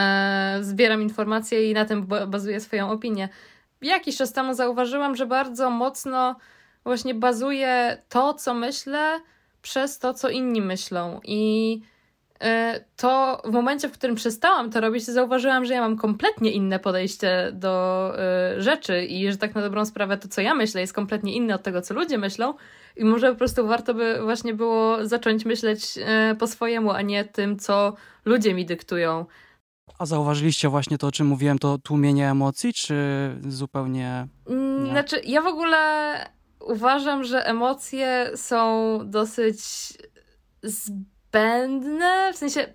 [0.64, 3.30] zbieram informacje i na tym bazuję swoją opinię.
[3.82, 6.36] Jakiś czas temu zauważyłam, że bardzo mocno
[6.84, 9.22] właśnie bazuje to, co myślę,
[9.62, 11.20] przez to, co inni myślą.
[11.24, 11.82] I
[12.44, 16.80] E, to w momencie, w którym przestałam to robić, zauważyłam, że ja mam kompletnie inne
[16.80, 20.94] podejście do e, rzeczy i że tak na dobrą sprawę to, co ja myślę, jest
[20.94, 22.54] kompletnie inne od tego, co ludzie myślą.
[22.98, 27.26] I może po prostu warto by właśnie było zacząć myśleć e, po swojemu, a nie
[27.26, 27.94] tym, co
[28.26, 29.26] ludzie mi dyktują.
[30.00, 32.96] A zauważyliście właśnie to, o czym mówiłem, to tłumienie emocji, czy
[33.48, 34.28] zupełnie.
[34.48, 34.92] Mm, nie?
[34.92, 35.78] Znaczy, ja w ogóle
[36.70, 39.58] uważam, że emocje są dosyć
[41.34, 42.68] niezbędne, w sensie,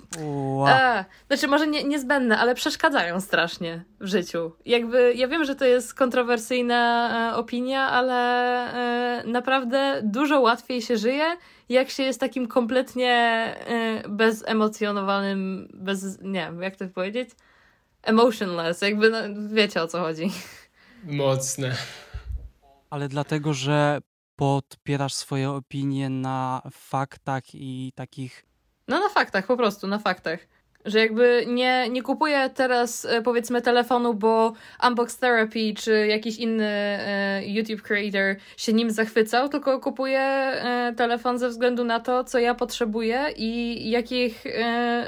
[0.68, 4.52] e, znaczy może nie, niezbędne, ale przeszkadzają strasznie w życiu.
[4.66, 8.14] Jakby, ja wiem, że to jest kontrowersyjna e, opinia, ale
[9.20, 11.36] e, naprawdę dużo łatwiej się żyje,
[11.68, 13.12] jak się jest takim kompletnie
[13.66, 17.30] e, bezemocjonowanym, bez, nie wiem, jak to powiedzieć?
[18.02, 19.18] Emotionless, jakby, no,
[19.48, 20.30] wiecie o co chodzi.
[21.04, 21.74] Mocne.
[22.90, 23.98] Ale dlatego, że
[24.36, 28.44] podpierasz swoje opinie na faktach i takich.
[28.88, 30.40] No na faktach, po prostu, na faktach.
[30.84, 34.52] Że jakby nie, nie kupuję teraz e, powiedzmy telefonu, bo
[34.88, 41.38] Unbox Therapy czy jakiś inny e, YouTube creator się nim zachwycał, tylko kupuję e, telefon
[41.38, 44.44] ze względu na to, co ja potrzebuję i jakich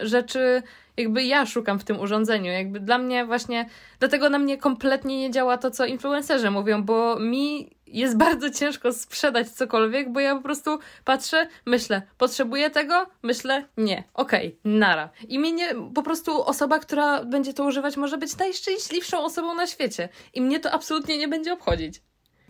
[0.03, 0.63] rzeczy
[0.97, 2.53] jakby ja szukam w tym urządzeniu.
[2.53, 3.69] Jakby dla mnie właśnie,
[3.99, 8.93] dlatego na mnie kompletnie nie działa to, co influencerzy mówią, bo mi jest bardzo ciężko
[8.93, 13.07] sprzedać cokolwiek, bo ja po prostu patrzę, myślę, potrzebuję tego?
[13.23, 15.11] Myślę, nie, okej, okay, nara.
[15.29, 19.67] I mnie nie, po prostu osoba, która będzie to używać, może być najszczęśliwszą osobą na
[19.67, 20.09] świecie.
[20.35, 22.03] I mnie to absolutnie nie będzie obchodzić.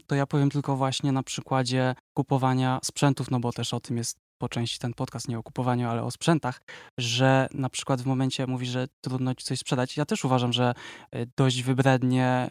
[0.06, 4.25] To ja powiem tylko właśnie na przykładzie kupowania sprzętów, no bo też o tym jest
[4.38, 6.60] po części ten podcast nie o kupowaniu, ale o sprzętach,
[6.98, 9.96] że na przykład w momencie mówi, że trudno ci coś sprzedać.
[9.96, 10.74] Ja też uważam, że
[11.14, 12.50] y, dość wybrednie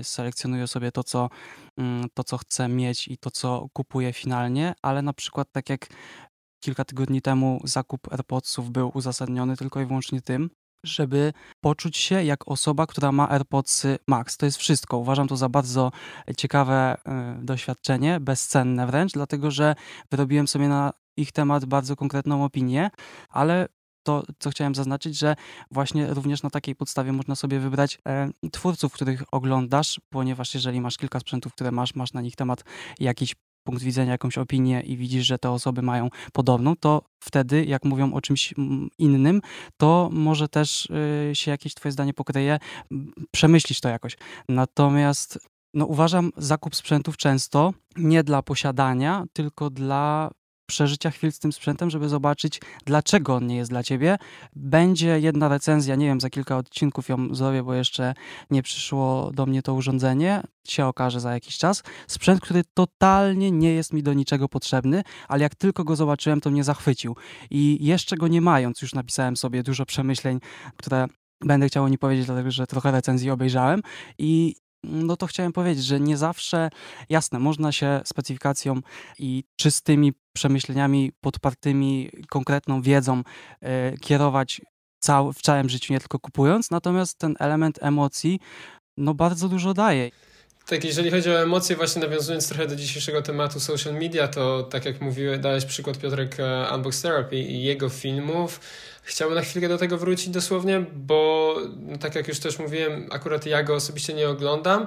[0.00, 1.30] y, selekcjonuję sobie to, co,
[1.78, 5.86] mm, to, co chcę mieć i to, co kupuję finalnie, ale na przykład tak jak
[6.64, 10.50] kilka tygodni temu zakup AirPodsów był uzasadniony tylko i wyłącznie tym,
[10.84, 14.36] żeby poczuć się jak osoba, która ma AirPods Max.
[14.36, 14.98] To jest wszystko.
[14.98, 15.92] Uważam to za bardzo
[16.36, 16.96] ciekawe
[17.40, 19.74] y, doświadczenie, bezcenne wręcz, dlatego że
[20.10, 22.90] wyrobiłem sobie na ich temat bardzo konkretną opinię,
[23.28, 23.68] ale
[24.02, 25.36] to, co chciałem zaznaczyć, że
[25.70, 30.96] właśnie również na takiej podstawie można sobie wybrać e, twórców, których oglądasz, ponieważ jeżeli masz
[30.96, 32.64] kilka sprzętów, które masz, masz na nich temat
[33.00, 33.34] jakiś
[33.64, 38.12] punkt widzenia, jakąś opinię i widzisz, że te osoby mają podobną, to wtedy, jak mówią
[38.12, 38.54] o czymś
[38.98, 39.40] innym,
[39.76, 40.88] to może też
[41.30, 42.58] y, się jakieś twoje zdanie pokryje,
[43.30, 44.16] przemyślisz to jakoś.
[44.48, 45.38] Natomiast
[45.74, 50.30] no, uważam zakup sprzętów często nie dla posiadania, tylko dla
[50.66, 54.16] przeżycia chwil z tym sprzętem, żeby zobaczyć, dlaczego on nie jest dla ciebie.
[54.56, 58.14] Będzie jedna recenzja, nie wiem, za kilka odcinków ją zrobię, bo jeszcze
[58.50, 61.82] nie przyszło do mnie to urządzenie, się okaże za jakiś czas.
[62.06, 66.50] Sprzęt, który totalnie nie jest mi do niczego potrzebny, ale jak tylko go zobaczyłem, to
[66.50, 67.16] mnie zachwycił.
[67.50, 70.40] I jeszcze go nie mając, już napisałem sobie dużo przemyśleń,
[70.76, 71.06] które
[71.40, 73.80] będę chciał o nich powiedzieć, dlatego że trochę recenzji obejrzałem
[74.18, 74.54] i
[74.88, 76.70] no to chciałem powiedzieć, że nie zawsze,
[77.08, 78.80] jasne, można się specyfikacją
[79.18, 84.60] i czystymi przemyśleniami podpartymi konkretną wiedzą y, kierować
[85.00, 88.40] cał, w całym życiu, nie tylko kupując, natomiast ten element emocji
[88.96, 90.10] no bardzo dużo daje.
[90.66, 94.84] Tak, jeżeli chodzi o emocje, właśnie nawiązując trochę do dzisiejszego tematu social media, to tak
[94.84, 98.60] jak mówiłeś, dałeś przykład Piotrek e, Unbox Therapy i jego filmów,
[99.06, 103.46] Chciałbym na chwilkę do tego wrócić dosłownie, bo no, tak jak już też mówiłem, akurat
[103.46, 104.86] ja go osobiście nie oglądam,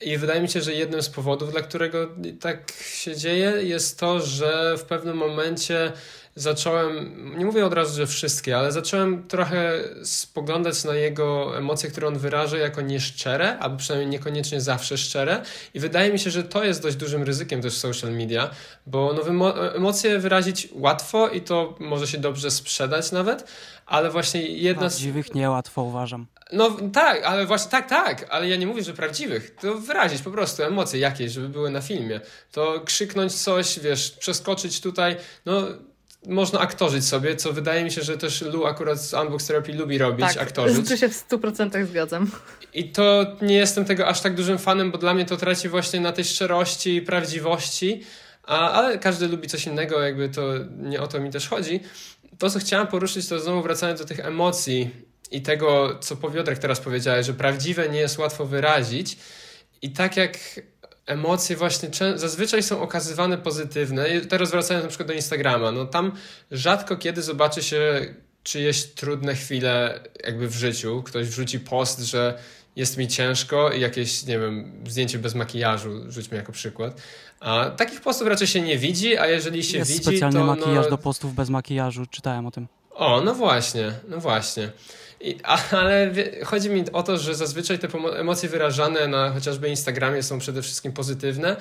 [0.00, 2.08] i wydaje mi się, że jednym z powodów, dla którego
[2.40, 5.92] tak się dzieje, jest to, że w pewnym momencie
[6.34, 12.08] zacząłem, nie mówię od razu, że wszystkie, ale zacząłem trochę spoglądać na jego emocje, które
[12.08, 15.42] on wyraża jako nieszczere, albo przynajmniej niekoniecznie zawsze szczere.
[15.74, 18.50] I wydaje mi się, że to jest dość dużym ryzykiem też social media,
[18.86, 23.44] bo no, emocje wyrazić łatwo i to może się dobrze sprzedać nawet,
[23.86, 25.34] ale właśnie jedna Prawdziwych z...
[25.34, 26.26] niełatwo uważam.
[26.52, 29.56] No tak, ale właśnie tak, tak, ale ja nie mówię, że prawdziwych.
[29.60, 32.20] To wyrazić po prostu emocje jakieś, żeby były na filmie.
[32.52, 35.16] To krzyknąć coś, wiesz, przeskoczyć tutaj,
[35.46, 35.62] no
[36.26, 39.98] można aktorzyć sobie, co wydaje mi się, że też Lu akurat z Unbox Therapy lubi
[39.98, 40.88] robić, tak, aktorzyć.
[40.88, 42.30] Tu się w 100% zgadzam.
[42.74, 46.00] I to nie jestem tego aż tak dużym fanem, bo dla mnie to traci właśnie
[46.00, 48.02] na tej szczerości i prawdziwości,
[48.44, 50.42] a, ale każdy lubi coś innego, jakby to
[50.78, 51.80] nie o to mi też chodzi.
[52.38, 54.90] To, co chciałem poruszyć, to znowu wracając do tych emocji
[55.30, 59.18] i tego, co Powiodrek teraz powiedziałeś, że prawdziwe nie jest łatwo wyrazić.
[59.82, 60.38] I tak jak
[61.06, 64.20] emocje właśnie zazwyczaj są okazywane pozytywne.
[64.20, 66.12] teraz wracając na przykład do Instagrama, no tam
[66.50, 71.02] rzadko kiedy zobaczy się czyjeś trudne chwile jakby w życiu.
[71.02, 72.38] Ktoś wrzuci post, że
[72.76, 77.02] jest mi ciężko i jakieś, nie wiem, zdjęcie bez makijażu, rzućmy jako przykład.
[77.40, 80.46] A takich postów raczej się nie widzi, a jeżeli się jest widzi, specjalny to...
[80.46, 80.90] makijaż no...
[80.90, 82.68] do postów bez makijażu, czytałem o tym.
[82.90, 84.70] O, no właśnie, no właśnie.
[85.22, 85.38] I,
[85.70, 86.10] ale
[86.44, 90.92] chodzi mi o to, że zazwyczaj te emocje wyrażane na chociażby Instagramie są przede wszystkim
[90.92, 91.56] pozytywne.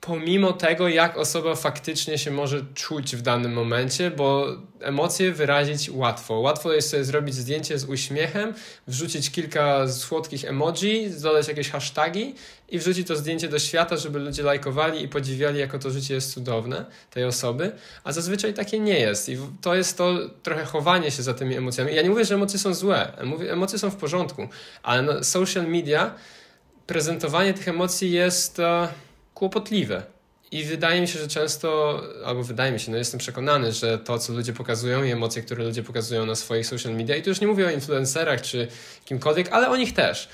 [0.00, 4.46] Pomimo tego, jak osoba faktycznie się może czuć w danym momencie, bo
[4.80, 6.34] emocje wyrazić łatwo.
[6.34, 8.54] Łatwo jest sobie zrobić zdjęcie z uśmiechem,
[8.86, 12.34] wrzucić kilka słodkich emoji, dodać jakieś hasztagi
[12.68, 16.32] i wrzucić to zdjęcie do świata, żeby ludzie lajkowali i podziwiali, jako to życie jest
[16.32, 17.72] cudowne tej osoby,
[18.04, 19.28] a zazwyczaj takie nie jest.
[19.28, 21.94] I to jest to trochę chowanie się za tymi emocjami.
[21.94, 23.12] Ja nie mówię, że emocje są złe,
[23.50, 24.48] emocje są w porządku,
[24.82, 26.14] ale na social media
[26.86, 28.88] prezentowanie tych emocji jest uh,
[29.40, 30.02] kłopotliwe.
[30.52, 34.18] I wydaje mi się, że często, albo wydaje mi się, no jestem przekonany, że to,
[34.18, 37.40] co ludzie pokazują i emocje, które ludzie pokazują na swoich social media, i tu już
[37.40, 38.68] nie mówię o influencerach czy
[39.04, 40.28] kimkolwiek, ale o nich też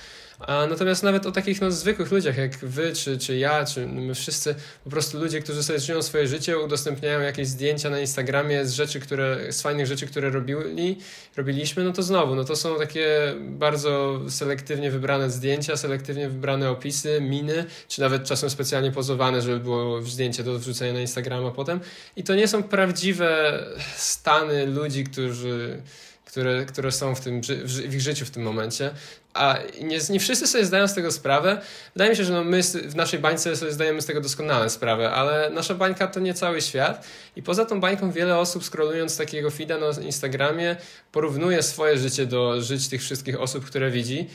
[0.48, 4.54] natomiast nawet o takich no, zwykłych ludziach jak wy, czy, czy ja, czy my wszyscy,
[4.84, 9.00] po prostu ludzie, którzy sobie żyją swoje życie, udostępniają jakieś zdjęcia na Instagramie z rzeczy,
[9.00, 10.98] które, z fajnych rzeczy, które robili,
[11.36, 17.20] robiliśmy, no to znowu, no to są takie bardzo selektywnie wybrane zdjęcia, selektywnie wybrane opisy,
[17.20, 21.80] miny, czy nawet czasem specjalnie pozowane, żeby było zdjęcie do wrzucenia na Instagrama potem.
[22.16, 23.62] I to nie są prawdziwe
[23.96, 25.82] stany ludzi, którzy
[26.26, 28.90] które, które są w, tym, w ich życiu w tym momencie.
[29.34, 31.60] A nie, nie wszyscy sobie zdają z tego sprawę.
[31.94, 35.10] Wydaje mi się, że no my w naszej bańce sobie zdajemy z tego doskonale sprawę,
[35.10, 37.06] ale nasza bańka to nie cały świat.
[37.36, 40.76] I poza tą bańką wiele osób scrollując takiego feeda na Instagramie
[41.12, 44.28] porównuje swoje życie do żyć tych wszystkich osób, które widzi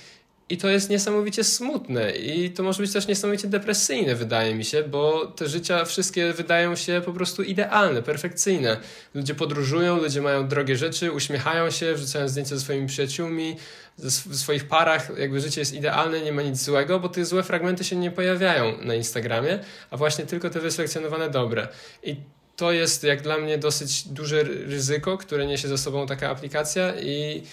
[0.52, 4.84] i to jest niesamowicie smutne i to może być też niesamowicie depresyjne, wydaje mi się,
[4.84, 8.78] bo te życia wszystkie wydają się po prostu idealne, perfekcyjne.
[9.14, 13.56] Ludzie podróżują, ludzie mają drogie rzeczy, uśmiechają się, wrzucają zdjęcia ze swoimi przyjaciółmi,
[13.98, 17.84] w swoich parach, jakby życie jest idealne, nie ma nic złego, bo te złe fragmenty
[17.84, 21.68] się nie pojawiają na Instagramie, a właśnie tylko te wyselekcjonowane dobre.
[22.04, 22.16] I
[22.56, 27.44] to jest jak dla mnie dosyć duże ryzyko, które niesie ze sobą taka aplikacja i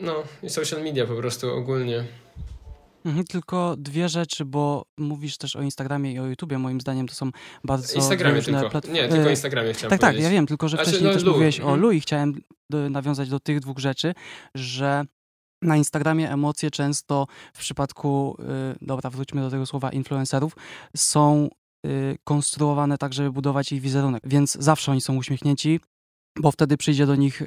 [0.00, 2.04] no, i social media po prostu ogólnie.
[3.04, 6.58] Mhm, tylko dwie rzeczy, bo mówisz też o Instagramie i o YouTubie.
[6.58, 7.30] Moim zdaniem to są
[7.64, 8.70] bardzo Instagramie różne tylko.
[8.70, 9.00] Platformy.
[9.00, 10.22] Nie, tylko o Instagramie chciałem Tak, powiedzieć.
[10.22, 11.32] tak, ja wiem, tylko że znaczy, wcześniej no, też Lu.
[11.32, 11.74] mówiłeś mhm.
[11.74, 12.40] o Lu i chciałem
[12.90, 14.14] nawiązać do tych dwóch rzeczy,
[14.54, 15.04] że
[15.62, 18.46] na Instagramie emocje często w przypadku, yy,
[18.80, 20.56] dobra, wróćmy do tego słowa influencerów,
[20.96, 21.48] są
[21.86, 24.22] y, konstruowane tak, żeby budować ich wizerunek.
[24.26, 25.80] Więc zawsze oni są uśmiechnięci,
[26.36, 27.46] bo wtedy przyjdzie do nich y,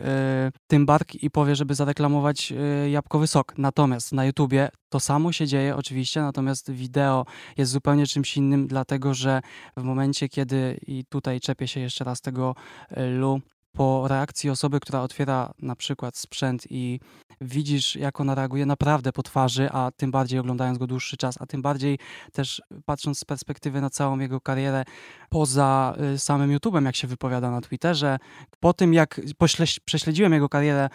[0.67, 2.51] tym bark i powie, żeby zareklamować
[2.85, 3.53] y, jabłkowy sok.
[3.57, 7.25] Natomiast na YouTubie to samo się dzieje oczywiście, natomiast wideo
[7.57, 9.41] jest zupełnie czymś innym, dlatego że
[9.77, 12.55] w momencie, kiedy i tutaj czepię się jeszcze raz tego
[12.91, 13.41] y, Lu,
[13.75, 16.99] po reakcji osoby, która otwiera na przykład sprzęt i
[17.41, 21.45] widzisz, jak ona reaguje naprawdę po twarzy, a tym bardziej oglądając go dłuższy czas, a
[21.45, 21.99] tym bardziej
[22.31, 24.83] też patrząc z perspektywy na całą jego karierę
[25.29, 28.17] poza y, samym YouTube'em, jak się wypowiada na Twitterze.
[28.59, 29.21] Po tym, jak
[29.85, 30.89] prześledziłem jego karierę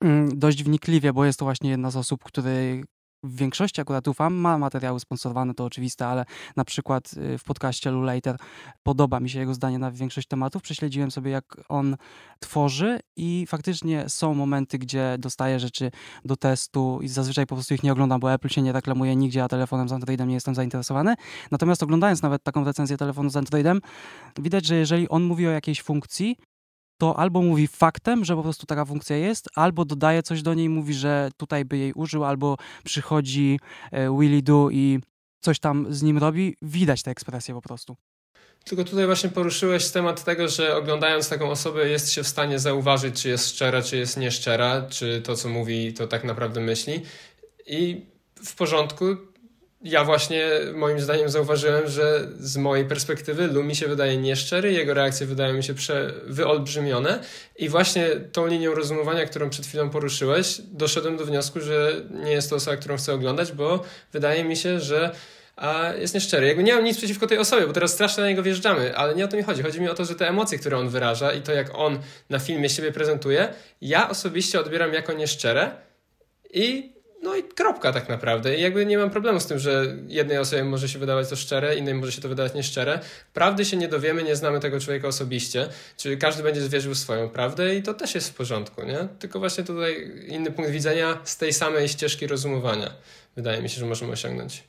[0.00, 2.84] mm, dość wnikliwie, bo jest to właśnie jedna z osób, który,
[3.26, 6.24] w większości akurat ufam, ma materiały sponsorowane, to oczywiste, ale
[6.56, 8.36] na przykład y, w podcaście Lu Later
[8.82, 10.62] podoba mi się jego zdanie na większość tematów.
[10.62, 11.96] Prześledziłem sobie, jak on
[12.40, 15.90] tworzy i faktycznie są momenty, gdzie dostaję rzeczy
[16.24, 19.44] do testu i zazwyczaj po prostu ich nie oglądam, bo Apple się nie reklamuje nigdzie,
[19.44, 21.14] a telefonem z Androidem nie jestem zainteresowany.
[21.50, 23.80] Natomiast oglądając nawet taką recenzję telefonu z Androidem,
[24.38, 26.36] widać, że jeżeli on mówi o jakiejś funkcji,
[26.98, 30.68] to albo mówi faktem, że po prostu taka funkcja jest, albo dodaje coś do niej,
[30.68, 33.60] mówi, że tutaj by jej użył, albo przychodzi
[33.92, 35.00] e, Willy Do i
[35.40, 36.56] coś tam z nim robi.
[36.62, 37.96] Widać tę ekspresję po prostu.
[38.64, 43.22] Tylko tutaj właśnie poruszyłeś temat tego, że oglądając taką osobę jest się w stanie zauważyć,
[43.22, 47.02] czy jest szczera, czy jest nieszczera, czy to, co mówi, to tak naprawdę myśli.
[47.66, 48.06] I
[48.44, 49.04] w porządku,
[49.86, 50.42] ja właśnie
[50.74, 55.64] moim zdaniem zauważyłem, że z mojej perspektywy Lumi się wydaje nieszczery, jego reakcje wydają mi
[55.64, 57.20] się prze, wyolbrzymione
[57.56, 62.50] i właśnie tą linią rozumowania, którą przed chwilą poruszyłeś, doszedłem do wniosku, że nie jest
[62.50, 65.10] to osoba, którą chcę oglądać, bo wydaje mi się, że
[65.56, 66.46] a jest nieszczery.
[66.46, 69.24] Jakby nie mam nic przeciwko tej osobie, bo teraz strasznie na niego wjeżdżamy, ale nie
[69.24, 69.62] o to mi chodzi.
[69.62, 71.98] Chodzi mi o to, że te emocje, które on wyraża i to, jak on
[72.30, 73.48] na filmie siebie prezentuje,
[73.80, 75.70] ja osobiście odbieram jako nieszczere
[76.52, 76.95] i
[77.26, 78.56] no i kropka tak naprawdę.
[78.56, 81.76] I jakby nie mam problemu z tym, że jednej osobie może się wydawać to szczere,
[81.76, 83.00] innej może się to wydawać nieszczere.
[83.34, 85.68] Prawdy się nie dowiemy, nie znamy tego człowieka osobiście.
[85.96, 89.08] Czyli każdy będzie zwierzył swoją prawdę i to też jest w porządku, nie?
[89.18, 92.90] Tylko właśnie tutaj inny punkt widzenia z tej samej ścieżki rozumowania.
[93.36, 94.64] Wydaje mi się, że możemy osiągnąć.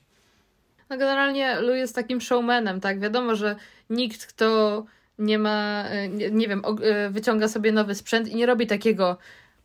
[0.89, 2.99] No generalnie Lu jest takim showmanem, tak?
[2.99, 3.55] Wiadomo, że
[3.89, 4.85] nikt, kto
[5.19, 9.17] nie ma, nie, nie wiem, e, wyciąga sobie nowy sprzęt i nie robi takiego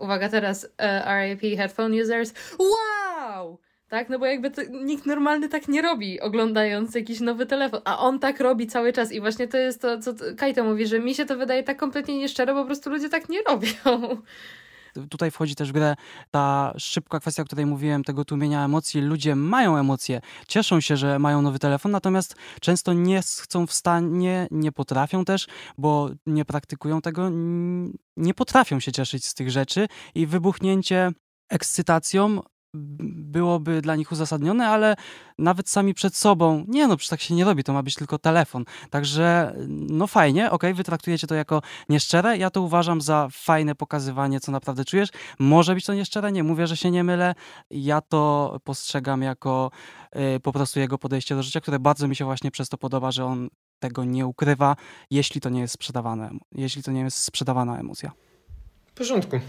[0.03, 3.59] uwaga teraz, uh, e, RIP headphone users, wow!
[3.89, 7.99] Tak, no bo jakby to, nikt normalny tak nie robi, oglądając jakiś nowy telefon, a
[7.99, 11.15] on tak robi cały czas i właśnie to jest to, co Kajto mówi, że mi
[11.15, 13.69] się to wydaje tak kompletnie nieszczere, bo po prostu ludzie tak nie robią.
[15.11, 15.95] Tutaj wchodzi też w grę
[16.31, 19.01] ta szybka kwestia, o której mówiłem, tego tłumienia emocji.
[19.01, 24.49] Ludzie mają emocje, cieszą się, że mają nowy telefon, natomiast często nie chcą w stanie,
[24.51, 25.47] nie potrafią też,
[25.79, 27.31] bo nie praktykują tego,
[28.17, 31.13] nie potrafią się cieszyć z tych rzeczy i wybuchnięcie
[31.49, 32.41] ekscytacją
[32.75, 34.97] byłoby dla nich uzasadnione, ale
[35.39, 38.19] nawet sami przed sobą, nie no, przecież tak się nie robi, to ma być tylko
[38.19, 38.65] telefon.
[38.91, 44.41] Także no fajnie, ok, wy traktujecie to jako nieszczere, ja to uważam za fajne pokazywanie,
[44.41, 45.09] co naprawdę czujesz.
[45.39, 47.35] Może być to nieszczere, nie mówię, że się nie mylę,
[47.71, 49.71] ja to postrzegam jako
[50.37, 53.11] y, po prostu jego podejście do życia, które bardzo mi się właśnie przez to podoba,
[53.11, 53.49] że on
[53.79, 54.77] tego nie ukrywa,
[55.11, 58.13] jeśli to nie jest sprzedawane, jeśli to nie jest sprzedawana emocja.
[58.87, 59.41] W porządku.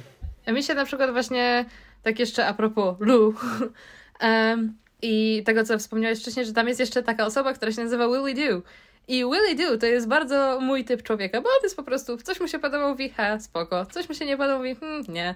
[0.45, 1.65] A mi się na przykład właśnie
[2.03, 3.33] tak jeszcze a propos Lu.
[4.21, 8.07] um, I tego, co wspomniałeś wcześniej, że tam jest jeszcze taka osoba, która się nazywa
[8.07, 8.61] Willy Do.
[9.07, 12.39] I Willy Do to jest bardzo mój typ człowieka, bo on jest po prostu, coś
[12.39, 13.85] mu się podoba, mówi, ha, spoko.
[13.85, 15.35] Coś mu się nie podoba, mówi, hmm, nie.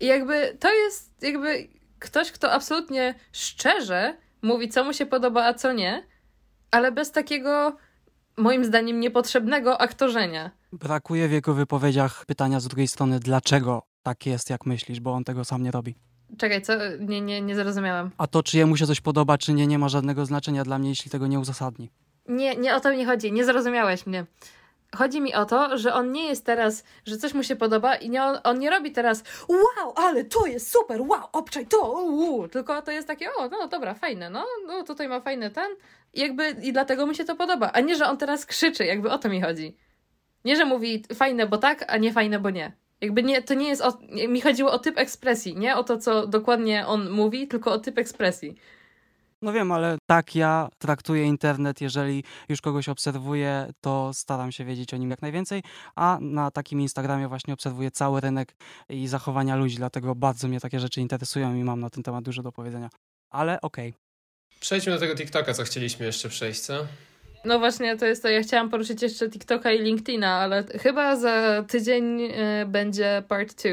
[0.00, 5.54] I jakby to jest jakby ktoś, kto absolutnie szczerze mówi, co mu się podoba, a
[5.54, 6.06] co nie,
[6.70, 7.76] ale bez takiego,
[8.36, 10.50] moim zdaniem, niepotrzebnego aktorzenia.
[10.72, 15.24] Brakuje w jego wypowiedziach pytania z drugiej strony, dlaczego tak jest, jak myślisz, bo on
[15.24, 15.94] tego sam nie robi.
[16.38, 16.72] Czekaj, co?
[17.00, 18.10] Nie, nie, nie zrozumiałam.
[18.18, 20.88] A to, czy jemu się coś podoba, czy nie, nie ma żadnego znaczenia dla mnie,
[20.88, 21.90] jeśli tego nie uzasadni.
[22.28, 23.32] Nie, nie o to mi chodzi.
[23.32, 24.26] Nie zrozumiałeś mnie.
[24.96, 28.10] Chodzi mi o to, że on nie jest teraz, że coś mu się podoba i
[28.10, 32.48] nie, on, on nie robi teraz wow, ale to jest super, wow, obczaj to, uu,
[32.48, 35.70] tylko to jest takie, o, no dobra, fajne, no, no tutaj ma fajny ten
[36.14, 39.10] i jakby i dlatego mi się to podoba, a nie, że on teraz krzyczy, jakby
[39.10, 39.76] o to mi chodzi.
[40.44, 42.72] Nie, że mówi fajne, bo tak, a nie fajne, bo nie.
[43.00, 43.82] Jakby nie, to nie jest.
[43.82, 47.78] O, mi chodziło o typ ekspresji, nie o to, co dokładnie on mówi, tylko o
[47.78, 48.56] typ ekspresji.
[49.42, 51.80] No wiem, ale tak ja traktuję internet.
[51.80, 55.62] Jeżeli już kogoś obserwuję, to staram się wiedzieć o nim jak najwięcej,
[55.94, 58.54] a na takim Instagramie właśnie obserwuję cały rynek
[58.88, 62.42] i zachowania ludzi, dlatego bardzo mnie takie rzeczy interesują i mam na ten temat dużo
[62.42, 62.90] do powiedzenia.
[63.30, 63.88] Ale okej.
[63.88, 64.00] Okay.
[64.60, 66.86] Przejdźmy do tego TikToka, co chcieliśmy jeszcze przejść, co?
[67.44, 68.28] No właśnie, to jest to.
[68.28, 72.30] Ja chciałam poruszyć jeszcze TikToka i LinkedIna, ale chyba za tydzień y,
[72.66, 73.70] będzie part 2.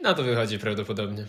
[0.00, 1.24] No to wychodzi prawdopodobnie.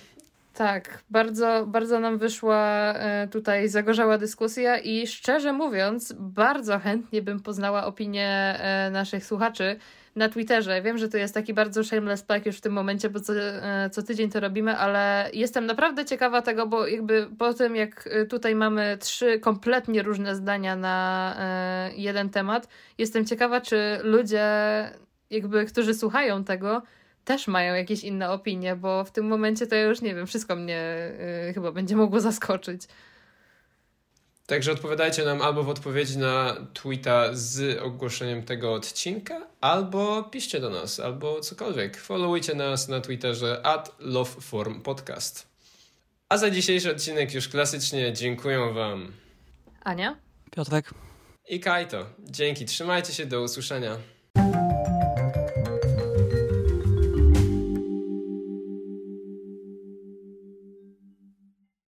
[0.53, 2.93] Tak, bardzo, bardzo nam wyszła
[3.23, 9.77] y, tutaj zagorzała dyskusja i szczerze mówiąc, bardzo chętnie bym poznała opinię y, naszych słuchaczy
[10.15, 10.81] na Twitterze.
[10.81, 13.89] Wiem, że to jest taki bardzo shameless plug już w tym momencie, bo co, e,
[13.89, 18.25] co tydzień to robimy, ale jestem naprawdę ciekawa tego, bo jakby po tym, jak e,
[18.25, 24.45] tutaj mamy trzy kompletnie różne zdania na e, jeden temat, jestem ciekawa, czy ludzie,
[25.29, 26.81] jakby, którzy słuchają tego,
[27.25, 30.55] też mają jakieś inne opinie, bo w tym momencie to ja już nie wiem, wszystko
[30.55, 31.11] mnie
[31.53, 32.81] chyba będzie mogło zaskoczyć.
[34.45, 40.69] Także odpowiadajcie nam albo w odpowiedzi na tweeta z ogłoszeniem tego odcinka, albo piszcie do
[40.69, 41.97] nas, albo cokolwiek.
[41.97, 45.47] Followujcie nas na Twitterze at loveformpodcast.
[46.29, 49.11] A za dzisiejszy odcinek już klasycznie dziękuję Wam
[49.83, 50.17] Ania,
[50.51, 50.89] Piotrek
[51.49, 52.05] i Kajto.
[52.19, 53.97] Dzięki, trzymajcie się, do usłyszenia.